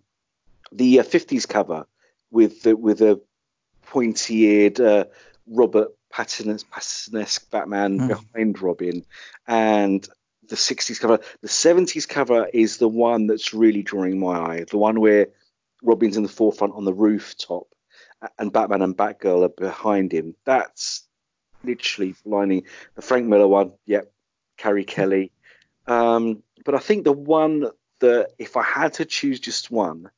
[0.72, 1.86] the uh, 50s cover
[2.30, 3.20] with the, with a
[3.82, 5.04] pointy-eared uh,
[5.46, 8.08] Robert Pattinson-esque Batman mm.
[8.08, 9.04] behind Robin,
[9.46, 10.06] and
[10.48, 11.20] the 60s cover.
[11.42, 14.64] The 70s cover is the one that's really drawing my eye.
[14.68, 15.28] The one where
[15.82, 17.66] Robin's in the forefront on the rooftop,
[18.38, 20.34] and Batman and Batgirl are behind him.
[20.44, 21.06] That's
[21.62, 22.64] literally blinding.
[22.94, 24.12] The Frank Miller one, yep,
[24.56, 25.32] Carrie Kelly.
[25.86, 27.66] Um, but I think the one
[28.00, 30.11] that, if I had to choose just one,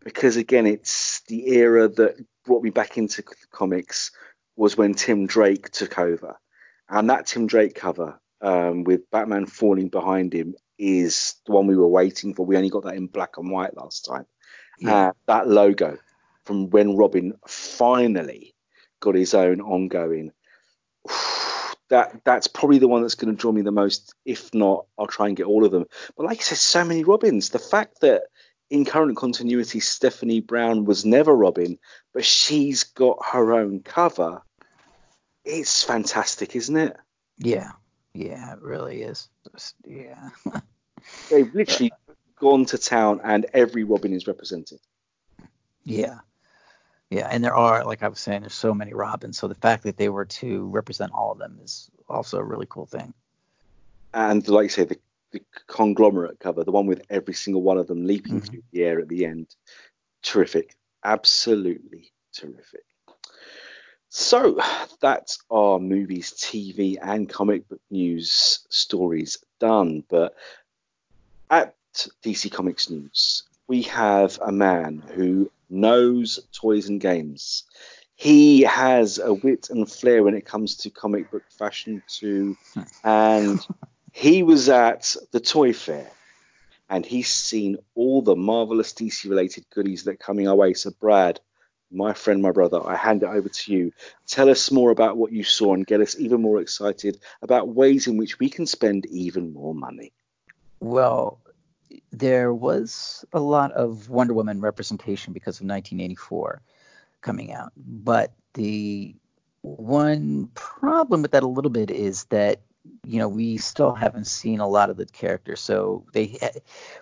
[0.00, 4.10] because again, it's the era that brought me back into comics
[4.56, 6.38] was when Tim Drake took over.
[6.88, 11.76] And that Tim Drake cover um, with Batman falling behind him is the one we
[11.76, 12.44] were waiting for.
[12.44, 14.26] We only got that in black and white last time.
[14.78, 15.08] Yeah.
[15.08, 15.98] Uh, that logo
[16.44, 18.54] from when Robin finally
[19.00, 20.32] got his own ongoing.
[21.94, 24.16] That that's probably the one that's going to draw me the most.
[24.24, 25.84] If not, I'll try and get all of them.
[26.16, 27.50] But like I said, so many Robins.
[27.50, 28.24] The fact that
[28.68, 31.78] in current continuity, Stephanie Brown was never Robin,
[32.12, 34.42] but she's got her own cover.
[35.44, 36.96] It's fantastic, isn't it?
[37.38, 37.70] Yeah,
[38.12, 39.28] yeah, it really is.
[39.52, 40.30] Just, yeah.
[41.30, 41.92] They've literally
[42.40, 44.80] gone to town, and every Robin is represented.
[45.84, 46.18] Yeah,
[47.10, 49.38] yeah, and there are, like I was saying, there's so many Robins.
[49.38, 52.66] So the fact that they were to represent all of them is also a really
[52.68, 53.14] cool thing.
[54.12, 54.98] And like you say, the
[55.34, 58.46] the conglomerate cover, the one with every single one of them leaping mm-hmm.
[58.46, 59.48] through the air at the end.
[60.22, 60.76] Terrific.
[61.04, 62.84] Absolutely terrific.
[64.08, 64.60] So
[65.00, 70.04] that's our movies, TV, and comic book news stories done.
[70.08, 70.36] But
[71.50, 71.74] at
[72.22, 77.64] DC Comics News, we have a man who knows toys and games.
[78.16, 82.82] He has a wit and flair when it comes to comic book fashion too, hmm.
[83.02, 83.66] and
[84.12, 86.10] he was at the toy fair
[86.88, 90.74] and he's seen all the marvelous DC related goodies that are coming our way.
[90.74, 91.40] So, Brad,
[91.90, 93.92] my friend, my brother, I hand it over to you.
[94.26, 98.06] Tell us more about what you saw and get us even more excited about ways
[98.06, 100.12] in which we can spend even more money.
[100.80, 101.38] Well,
[102.10, 106.62] there was a lot of Wonder Woman representation because of 1984
[107.20, 109.14] coming out, but the
[109.62, 112.60] one problem with that a little bit is that
[113.04, 115.60] you know, we still haven't seen a lot of the characters.
[115.60, 116.38] So they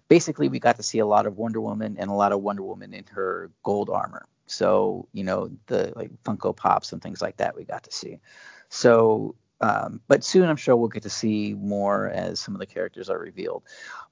[0.08, 2.62] basically we got to see a lot of Wonder Woman and a lot of Wonder
[2.62, 4.26] Woman in her gold armor.
[4.46, 8.20] So you know the like Funko Pops and things like that we got to see.
[8.68, 12.66] So um, but soon I'm sure we'll get to see more as some of the
[12.66, 13.62] characters are revealed.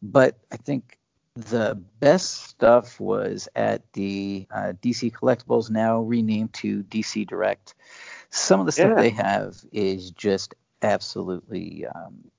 [0.01, 0.99] But I think
[1.35, 7.75] the best stuff was at the uh, DC Collectibles, now renamed to DC Direct.
[8.31, 9.03] Some of the stuff yeah.
[9.03, 12.31] they have is just absolutely um,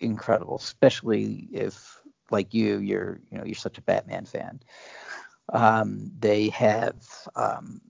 [0.00, 2.00] incredible, especially if,
[2.30, 4.60] like you, you're you know you're such a Batman fan.
[5.52, 6.96] Um, they have
[7.34, 7.80] um,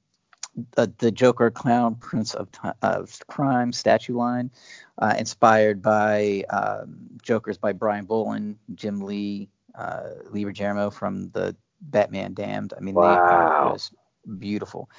[0.74, 2.48] the, the, Joker Clown Prince of,
[2.82, 4.50] of Crime statue line,
[4.98, 11.54] uh, inspired by um, Jokers by Brian Bolland, Jim Lee, uh, Lee Bermejo from the
[11.80, 12.72] Batman Damned.
[12.76, 13.02] I mean, wow.
[13.02, 13.94] they are just
[14.38, 14.90] beautiful.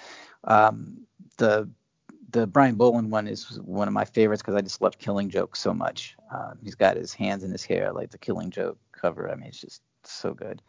[0.44, 1.06] Um,
[1.38, 1.70] the
[2.30, 5.56] the Brian Bolland one is one of my favorites because I just love Killing Joke
[5.56, 6.16] so much.
[6.34, 9.32] Um, he's got his hands in his hair like the Killing Joke cover.
[9.32, 9.82] I mean, it's just
[10.12, 10.62] so good.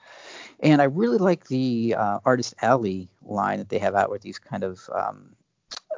[0.60, 4.38] And I really like the uh, Artist Alley line that they have out with these
[4.38, 5.36] kind of um,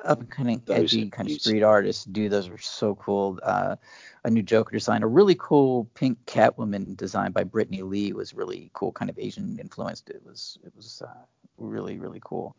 [0.05, 3.39] up and coming edgy kind of street artists do those are so cool.
[3.43, 3.77] Uh,
[4.25, 8.71] a new Joker design, a really cool pink Catwoman design by Brittany Lee was really
[8.73, 10.11] cool, kind of Asian influenced.
[10.11, 11.25] It was it was uh,
[11.59, 12.57] really really cool.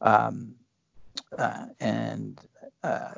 [0.00, 0.54] Um,
[1.36, 2.40] uh, and
[2.82, 3.12] uh,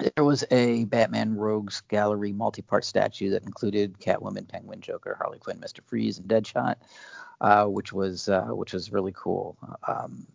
[0.00, 5.60] there was a Batman Rogues Gallery multi-part statue that included Catwoman, Penguin, Joker, Harley Quinn,
[5.60, 6.76] Mister Freeze, and Deadshot,
[7.40, 9.56] uh, which was uh, which was really cool.
[9.86, 10.26] Um,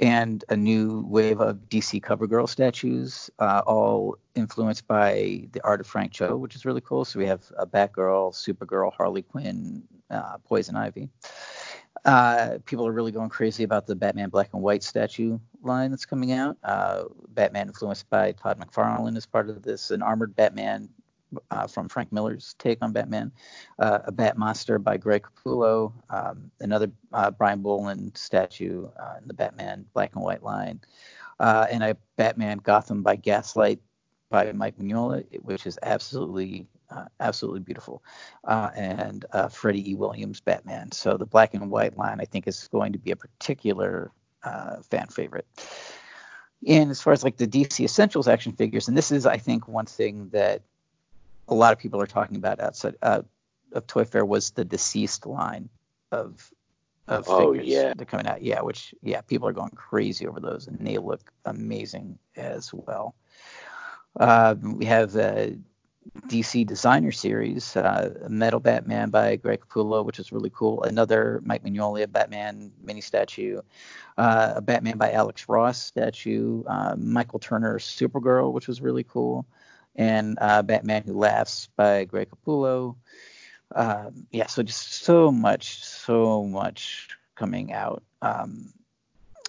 [0.00, 5.86] and a new wave of DC CoverGirl statues, uh, all influenced by the art of
[5.86, 7.04] Frank Cho, which is really cool.
[7.04, 11.10] So we have a Batgirl, Supergirl, Harley Quinn, uh, Poison Ivy.
[12.04, 16.06] Uh, people are really going crazy about the Batman Black and White statue line that's
[16.06, 16.56] coming out.
[16.64, 19.90] Uh, Batman influenced by Todd McFarlane is part of this.
[19.90, 20.88] An armored Batman
[21.50, 23.30] uh, from Frank Miller's take on Batman.
[23.78, 25.92] Uh, a Bat Monster by Greg Capullo.
[26.08, 30.80] Um, another uh, Brian Bolland statue uh, in the Batman Black and White line.
[31.38, 33.80] and a Batman Gotham by Gaslight
[34.30, 38.02] by Mike Mignola, which is absolutely uh, absolutely beautiful,
[38.44, 39.94] uh, and uh, Freddie E.
[39.94, 40.92] Williams Batman.
[40.92, 44.10] So the black and white line, I think, is going to be a particular
[44.42, 45.46] uh, fan favorite.
[46.66, 49.66] And as far as like the DC Essentials action figures, and this is, I think,
[49.66, 50.62] one thing that
[51.48, 53.22] a lot of people are talking about outside uh,
[53.72, 55.68] of Toy Fair was the DCeased line
[56.12, 56.50] of
[57.08, 57.88] of oh, figures yeah.
[57.88, 58.42] that are coming out.
[58.42, 63.14] Yeah, which yeah, people are going crazy over those, and they look amazing as well.
[64.18, 65.48] Uh, we have uh,
[66.28, 70.82] DC Designer Series, uh, Metal Batman by Greg Capullo, which is really cool.
[70.82, 73.60] Another Mike Mignola Batman mini statue.
[74.16, 76.64] Uh, a Batman by Alex Ross statue.
[76.66, 79.46] Uh, Michael Turner Supergirl, which was really cool.
[79.94, 82.96] And uh, Batman Who Laughs by Greg Capullo.
[83.74, 88.02] Um, yeah, so just so much, so much coming out.
[88.22, 88.72] Um,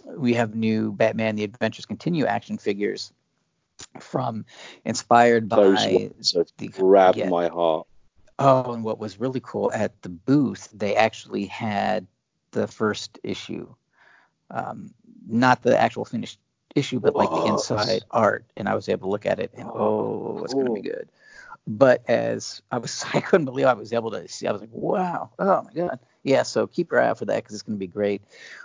[0.06, 3.14] we have new Batman The Adventures Continue action figures
[4.00, 4.46] from
[4.86, 7.30] inspired by Those ones have the grabbed yeah.
[7.30, 7.88] my heart.
[8.40, 12.08] Oh, and what was really cool at the booth, they actually had
[12.52, 13.68] the first issue,
[14.50, 14.94] um,
[15.28, 16.40] not the actual finished
[16.76, 19.70] issue, but like the inside art, and I was able to look at it and
[19.70, 21.10] Oh, it's gonna be good.
[21.68, 24.48] But as I was, I couldn't believe I was able to see.
[24.48, 26.44] I was like, wow, oh my god, yeah.
[26.44, 28.24] So keep your eye out for that because it's gonna be great.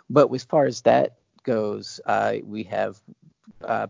[0.09, 3.01] But as far as that goes, uh, we have
[3.63, 3.89] uh,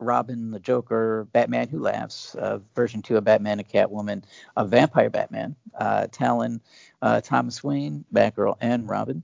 [0.00, 4.24] Robin, the Joker, Batman Who Laughs, uh, version two of Batman and Catwoman,
[4.56, 6.60] a Vampire Batman, uh, Talon,
[7.02, 9.22] uh, Thomas Wayne, Batgirl, and Robin.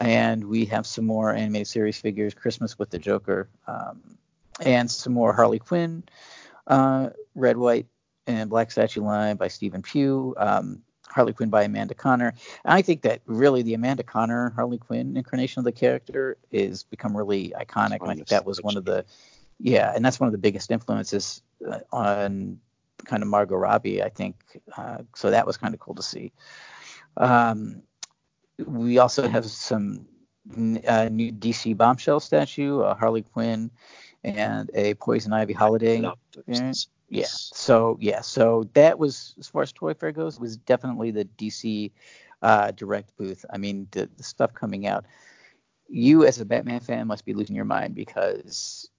[0.00, 4.18] And we have some more animated series figures, Christmas with the Joker, um,
[4.60, 6.02] and some more Harley Quinn,
[6.66, 7.86] uh, Red, White,
[8.26, 10.34] and Black Statue line by Stephen Pugh.
[10.36, 12.34] Um, Harley Quinn by Amanda Conner.
[12.64, 16.84] And I think that really the Amanda Conner Harley Quinn incarnation of the character is
[16.84, 18.00] become really iconic.
[18.02, 19.06] And I think that was one of the
[19.58, 22.58] yeah, and that's one of the biggest influences uh, on
[23.04, 24.36] kind of Margot Robbie, I think.
[24.76, 26.32] Uh, so that was kind of cool to see.
[27.16, 27.82] Um,
[28.64, 30.06] we also have some
[30.86, 33.70] uh, new DC bombshell statue, a Harley Quinn,
[34.24, 36.00] and a Poison Ivy holiday.
[37.08, 37.26] Yeah.
[37.28, 38.20] So yeah.
[38.20, 41.90] So that was as far as Toy Fair goes, was definitely the DC
[42.42, 43.44] uh, direct booth.
[43.52, 45.04] I mean, the, the stuff coming out.
[45.88, 48.90] You as a Batman fan must be losing your mind because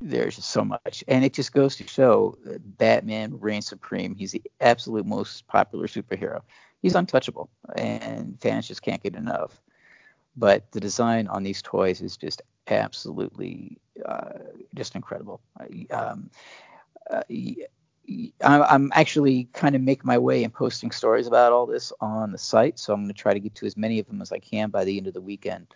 [0.00, 4.14] there's just so much, and it just goes to show that Batman reigns supreme.
[4.14, 6.42] He's the absolute most popular superhero.
[6.82, 9.60] He's untouchable, and fans just can't get enough.
[10.36, 14.38] But the design on these toys is just absolutely uh,
[14.74, 15.40] just incredible.
[15.90, 16.30] Um,
[17.10, 17.22] uh,
[18.44, 22.32] I'm, I'm actually kind of making my way and posting stories about all this on
[22.32, 24.30] the site, so I'm going to try to get to as many of them as
[24.30, 25.68] I can by the end of the weekend.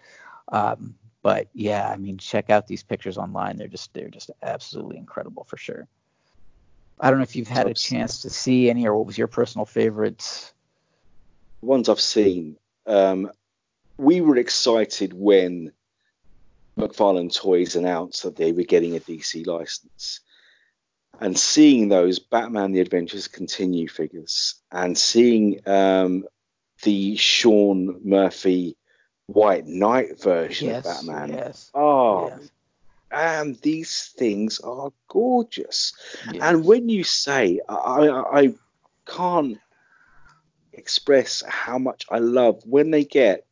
[0.53, 3.57] Um, but yeah, I mean, check out these pictures online.
[3.57, 5.87] They're just they're just absolutely incredible for sure.
[6.99, 9.27] I don't know if you've had a chance to see any, or what was your
[9.27, 10.53] personal favorites?
[11.63, 12.57] Ones I've seen.
[12.87, 13.31] Um,
[13.97, 15.73] we were excited when
[16.79, 20.21] McFarlane Toys announced that they were getting a DC license.
[21.21, 26.25] And seeing those Batman The Adventures Continue figures and seeing um,
[26.83, 28.77] the Sean Murphy
[29.33, 31.29] White Knight version yes, of Batman.
[31.37, 31.71] Yes.
[31.75, 32.51] Oh, yes.
[33.11, 35.93] and these things are gorgeous.
[36.33, 36.43] yes.
[36.43, 38.55] And when you say, I, I, I
[39.07, 39.59] can't
[40.73, 43.47] express how much I love when they get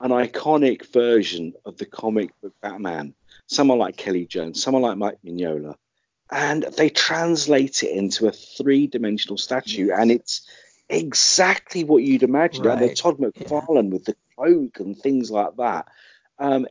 [0.00, 3.14] an iconic version of the comic book Batman,
[3.46, 5.76] someone like Kelly Jones, someone like Mike Mignola,
[6.30, 9.98] and they translate it into a three dimensional statue, Yes.
[10.00, 10.48] and it's
[10.88, 12.66] exactly what you'd imagine.
[12.66, 12.96] And the Right.
[12.96, 15.88] Todd McFarlane with the cloak and things like that.
[16.38, 16.66] Um,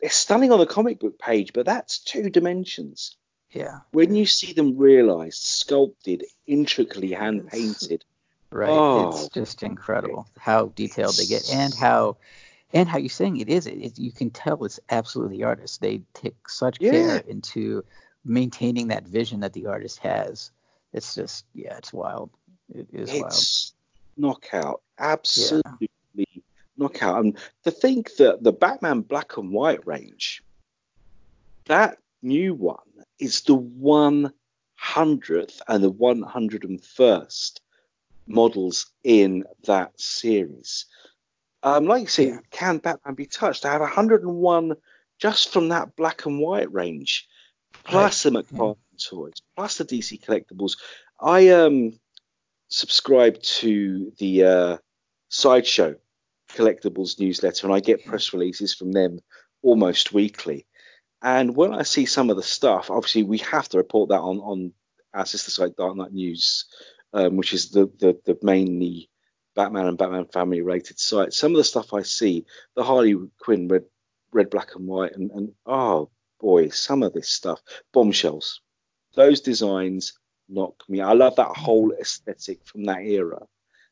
[0.00, 3.16] it's stunning on the comic book page, but that's two dimensions.
[3.50, 3.80] yeah.
[3.92, 8.04] When you see them realized, sculpted, intricately hand painted,
[8.50, 8.70] Right.
[8.70, 9.10] Oh.
[9.10, 12.16] It's just incredible how detailed they get and how
[12.72, 13.66] and how you're saying it is.
[13.66, 15.80] It, it, you can tell it's absolutely the artist.
[15.80, 16.90] They take such Yeah.
[16.92, 17.84] care into
[18.24, 20.52] maintaining that vision that the artist has.
[20.92, 22.30] It's just yeah, it's wild.
[22.72, 23.26] It is wild.
[23.26, 23.72] it's
[24.16, 25.90] knockout, absolutely
[26.76, 27.24] knockout.
[27.24, 30.42] And to think that the Batman Black and White range,
[31.66, 32.78] that new one
[33.18, 34.32] is the 100th
[35.68, 37.60] and the 101st
[38.26, 40.86] models in that series.
[41.62, 42.38] Um, like you say, Yeah.
[42.50, 43.64] can Batman be touched?
[43.64, 44.76] I have 101
[45.18, 47.28] just from that black and white range,
[47.84, 48.76] plus the McFarlane
[49.08, 50.76] toys, plus the DC collectibles.
[51.20, 51.98] I um
[52.68, 54.76] subscribe to the uh,
[55.28, 55.96] Sideshow
[56.56, 59.20] collectibles newsletter, and I get press releases from them
[59.62, 60.66] almost weekly.
[61.22, 64.38] And when I see some of the stuff, obviously we have to report that on
[64.38, 64.72] on
[65.14, 66.66] our sister site, Dark Knight News,
[67.12, 69.10] um, which is the, the the mainly
[69.54, 71.32] Batman and Batman family related site.
[71.32, 72.44] Some of the stuff I see,
[72.74, 73.84] the Harley Quinn red
[74.32, 77.60] red black and white, and, and oh boy, some of this stuff,
[77.92, 78.60] bombshells,
[79.14, 81.00] those designs knock me.
[81.00, 83.46] I love that whole aesthetic from that era,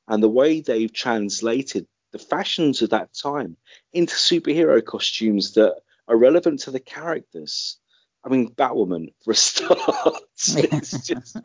[0.07, 3.57] and the way they've translated the fashions of that time
[3.93, 5.75] into superhero costumes that
[6.07, 7.77] are relevant to the characters.
[8.25, 9.81] I mean, Batwoman for a start.
[10.37, 11.37] it's just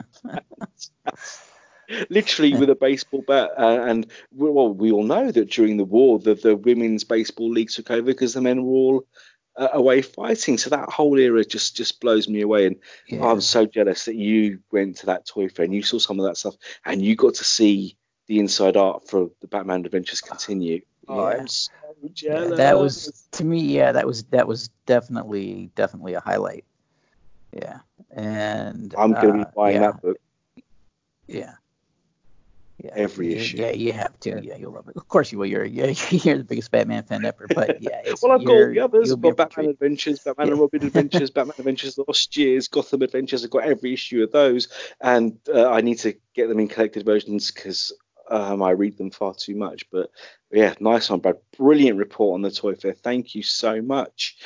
[2.08, 3.50] literally with a baseball bat.
[3.58, 7.70] Uh, and well, we all know that during the war, the, the women's baseball league
[7.70, 9.06] took over because the men were all
[9.56, 10.56] uh, away fighting.
[10.56, 12.66] So that whole era just just blows me away.
[12.66, 12.76] And
[13.08, 13.24] Yeah.
[13.26, 16.26] I'm so jealous that you went to that toy fair and you saw some of
[16.26, 16.54] that stuff
[16.84, 17.96] and you got to see
[18.30, 20.80] the inside art for the Batman Adventures Continue.
[21.08, 21.38] Oh, Yeah.
[21.38, 22.56] I'm so Yeah, jealous.
[22.58, 23.58] that was to me.
[23.60, 26.64] Yeah, that was that was definitely definitely a highlight.
[27.52, 27.80] Yeah,
[28.12, 30.16] and I'm going to uh, be buying yeah, that book.
[31.26, 31.54] Yeah.
[32.82, 33.56] Yeah, Every you- issue.
[33.58, 34.40] Yeah, you have to.
[34.42, 34.96] Yeah, you'll love it.
[34.96, 35.46] Of course you will.
[35.46, 37.46] You're yeah, you're the biggest Batman fan ever.
[37.52, 39.12] But yeah, it's, well, I've got all the others.
[39.12, 39.70] I've got in for a Batman treat.
[39.74, 40.52] Adventures, Batman Yeah.
[40.52, 43.44] and Robin Adventures, Batman Adventures Lost Years, Gotham Adventures.
[43.44, 44.68] I've got every issue of those,
[45.00, 47.92] and uh, I need to get them in collected versions because
[48.30, 49.90] um, I read them far too much.
[49.90, 50.10] But
[50.50, 51.36] yeah, nice one, Brad.
[51.56, 52.94] Brilliant report on the Toy Fair.
[52.94, 54.36] Thank you so much.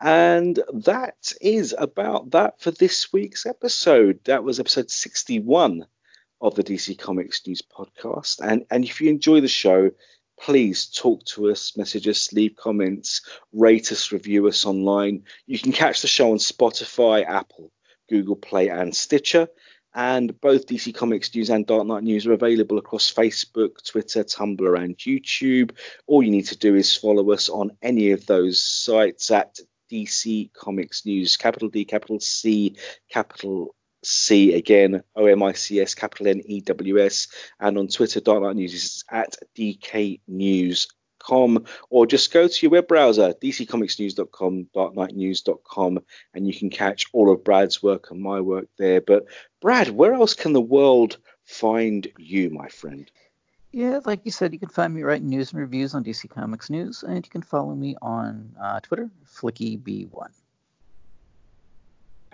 [0.00, 4.20] And that is about that for this week's episode.
[4.24, 5.86] That was episode 61
[6.40, 8.40] of the DC Comics News Podcast.
[8.40, 9.90] And and if you enjoy the show,
[10.40, 13.20] please talk to us, message us, leave comments,
[13.52, 15.24] rate us, review us online.
[15.46, 17.70] You can catch the show on Spotify, Apple,
[18.08, 19.48] Google Play, and Stitcher.
[19.94, 24.78] And both DC Comics News and Dark Knight News are available across Facebook, Twitter, Tumblr,
[24.78, 25.72] and YouTube.
[26.06, 29.58] All you need to do is follow us on any of those sites at
[29.90, 32.76] DC Comics News, capital D, capital C,
[33.10, 33.74] capital
[34.04, 37.28] C again, O M I C S, capital N E W S,
[37.58, 39.36] and on Twitter, Dark Knight News is at
[41.20, 46.00] dknews.com, or just go to your web browser, dccomicsnews.com, darkknightnews.com,
[46.34, 49.00] and you can catch all of Brad's work and my work there.
[49.00, 49.26] But
[49.60, 53.10] Brad, where else can the world find you, my friend?
[53.72, 56.70] Yeah, like you said, you can find me writing news and reviews on DC Comics
[56.70, 60.30] News, and you can follow me on uh, Twitter, FilickyB1.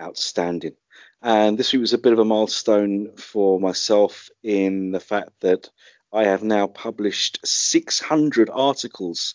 [0.00, 0.76] Outstanding.
[1.22, 5.68] And this week was a bit of a milestone for myself in the fact that
[6.12, 9.34] I have now published 600 articles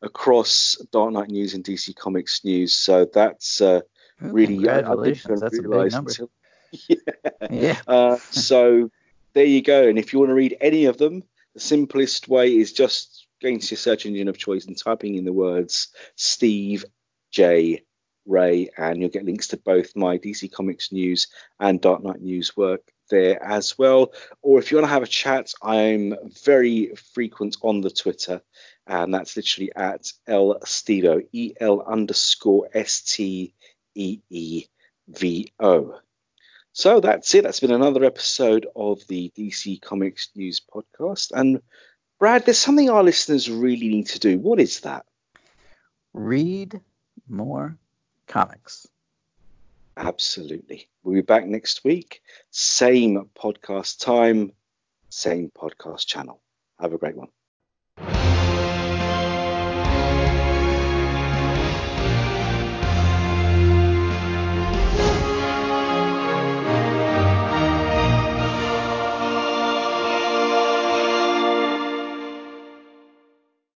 [0.00, 2.74] across Dark Knight News and DC Comics News.
[2.74, 3.80] So that's uh,
[4.24, 5.40] Ooh, really I congratulations.
[5.40, 6.10] That's a big number.
[6.10, 6.30] until-
[6.88, 6.96] yeah.
[7.50, 7.80] Yeah.
[7.86, 8.90] Uh, so
[9.34, 9.88] there you go.
[9.88, 11.22] And if you want to read any of them,
[11.54, 15.24] the simplest way is just going to your search engine of choice and typing in
[15.24, 16.84] the words Steve
[17.30, 17.82] J.
[18.24, 21.26] Ray, and you'll get links to both my DC Comics News
[21.58, 24.12] and Dark Knight News work there as well.
[24.40, 28.40] Or if you want to have a chat, I'm very frequent on the Twitter,
[28.86, 33.54] and that's literally at L Stevo, E L underscore S T
[33.94, 34.64] E E
[35.08, 36.00] V O.
[36.72, 37.44] So that's it.
[37.44, 41.30] That's been another episode of the DC Comics News podcast.
[41.32, 41.60] And
[42.18, 44.38] Brad, there's something our listeners really need to do.
[44.38, 45.04] What is that?
[46.14, 46.80] Read
[47.28, 47.76] more
[48.26, 48.88] comics.
[49.96, 50.88] Absolutely.
[51.02, 52.22] We'll be back next week.
[52.50, 54.52] Same podcast time,
[55.10, 56.40] same podcast channel.
[56.80, 57.28] Have a great one.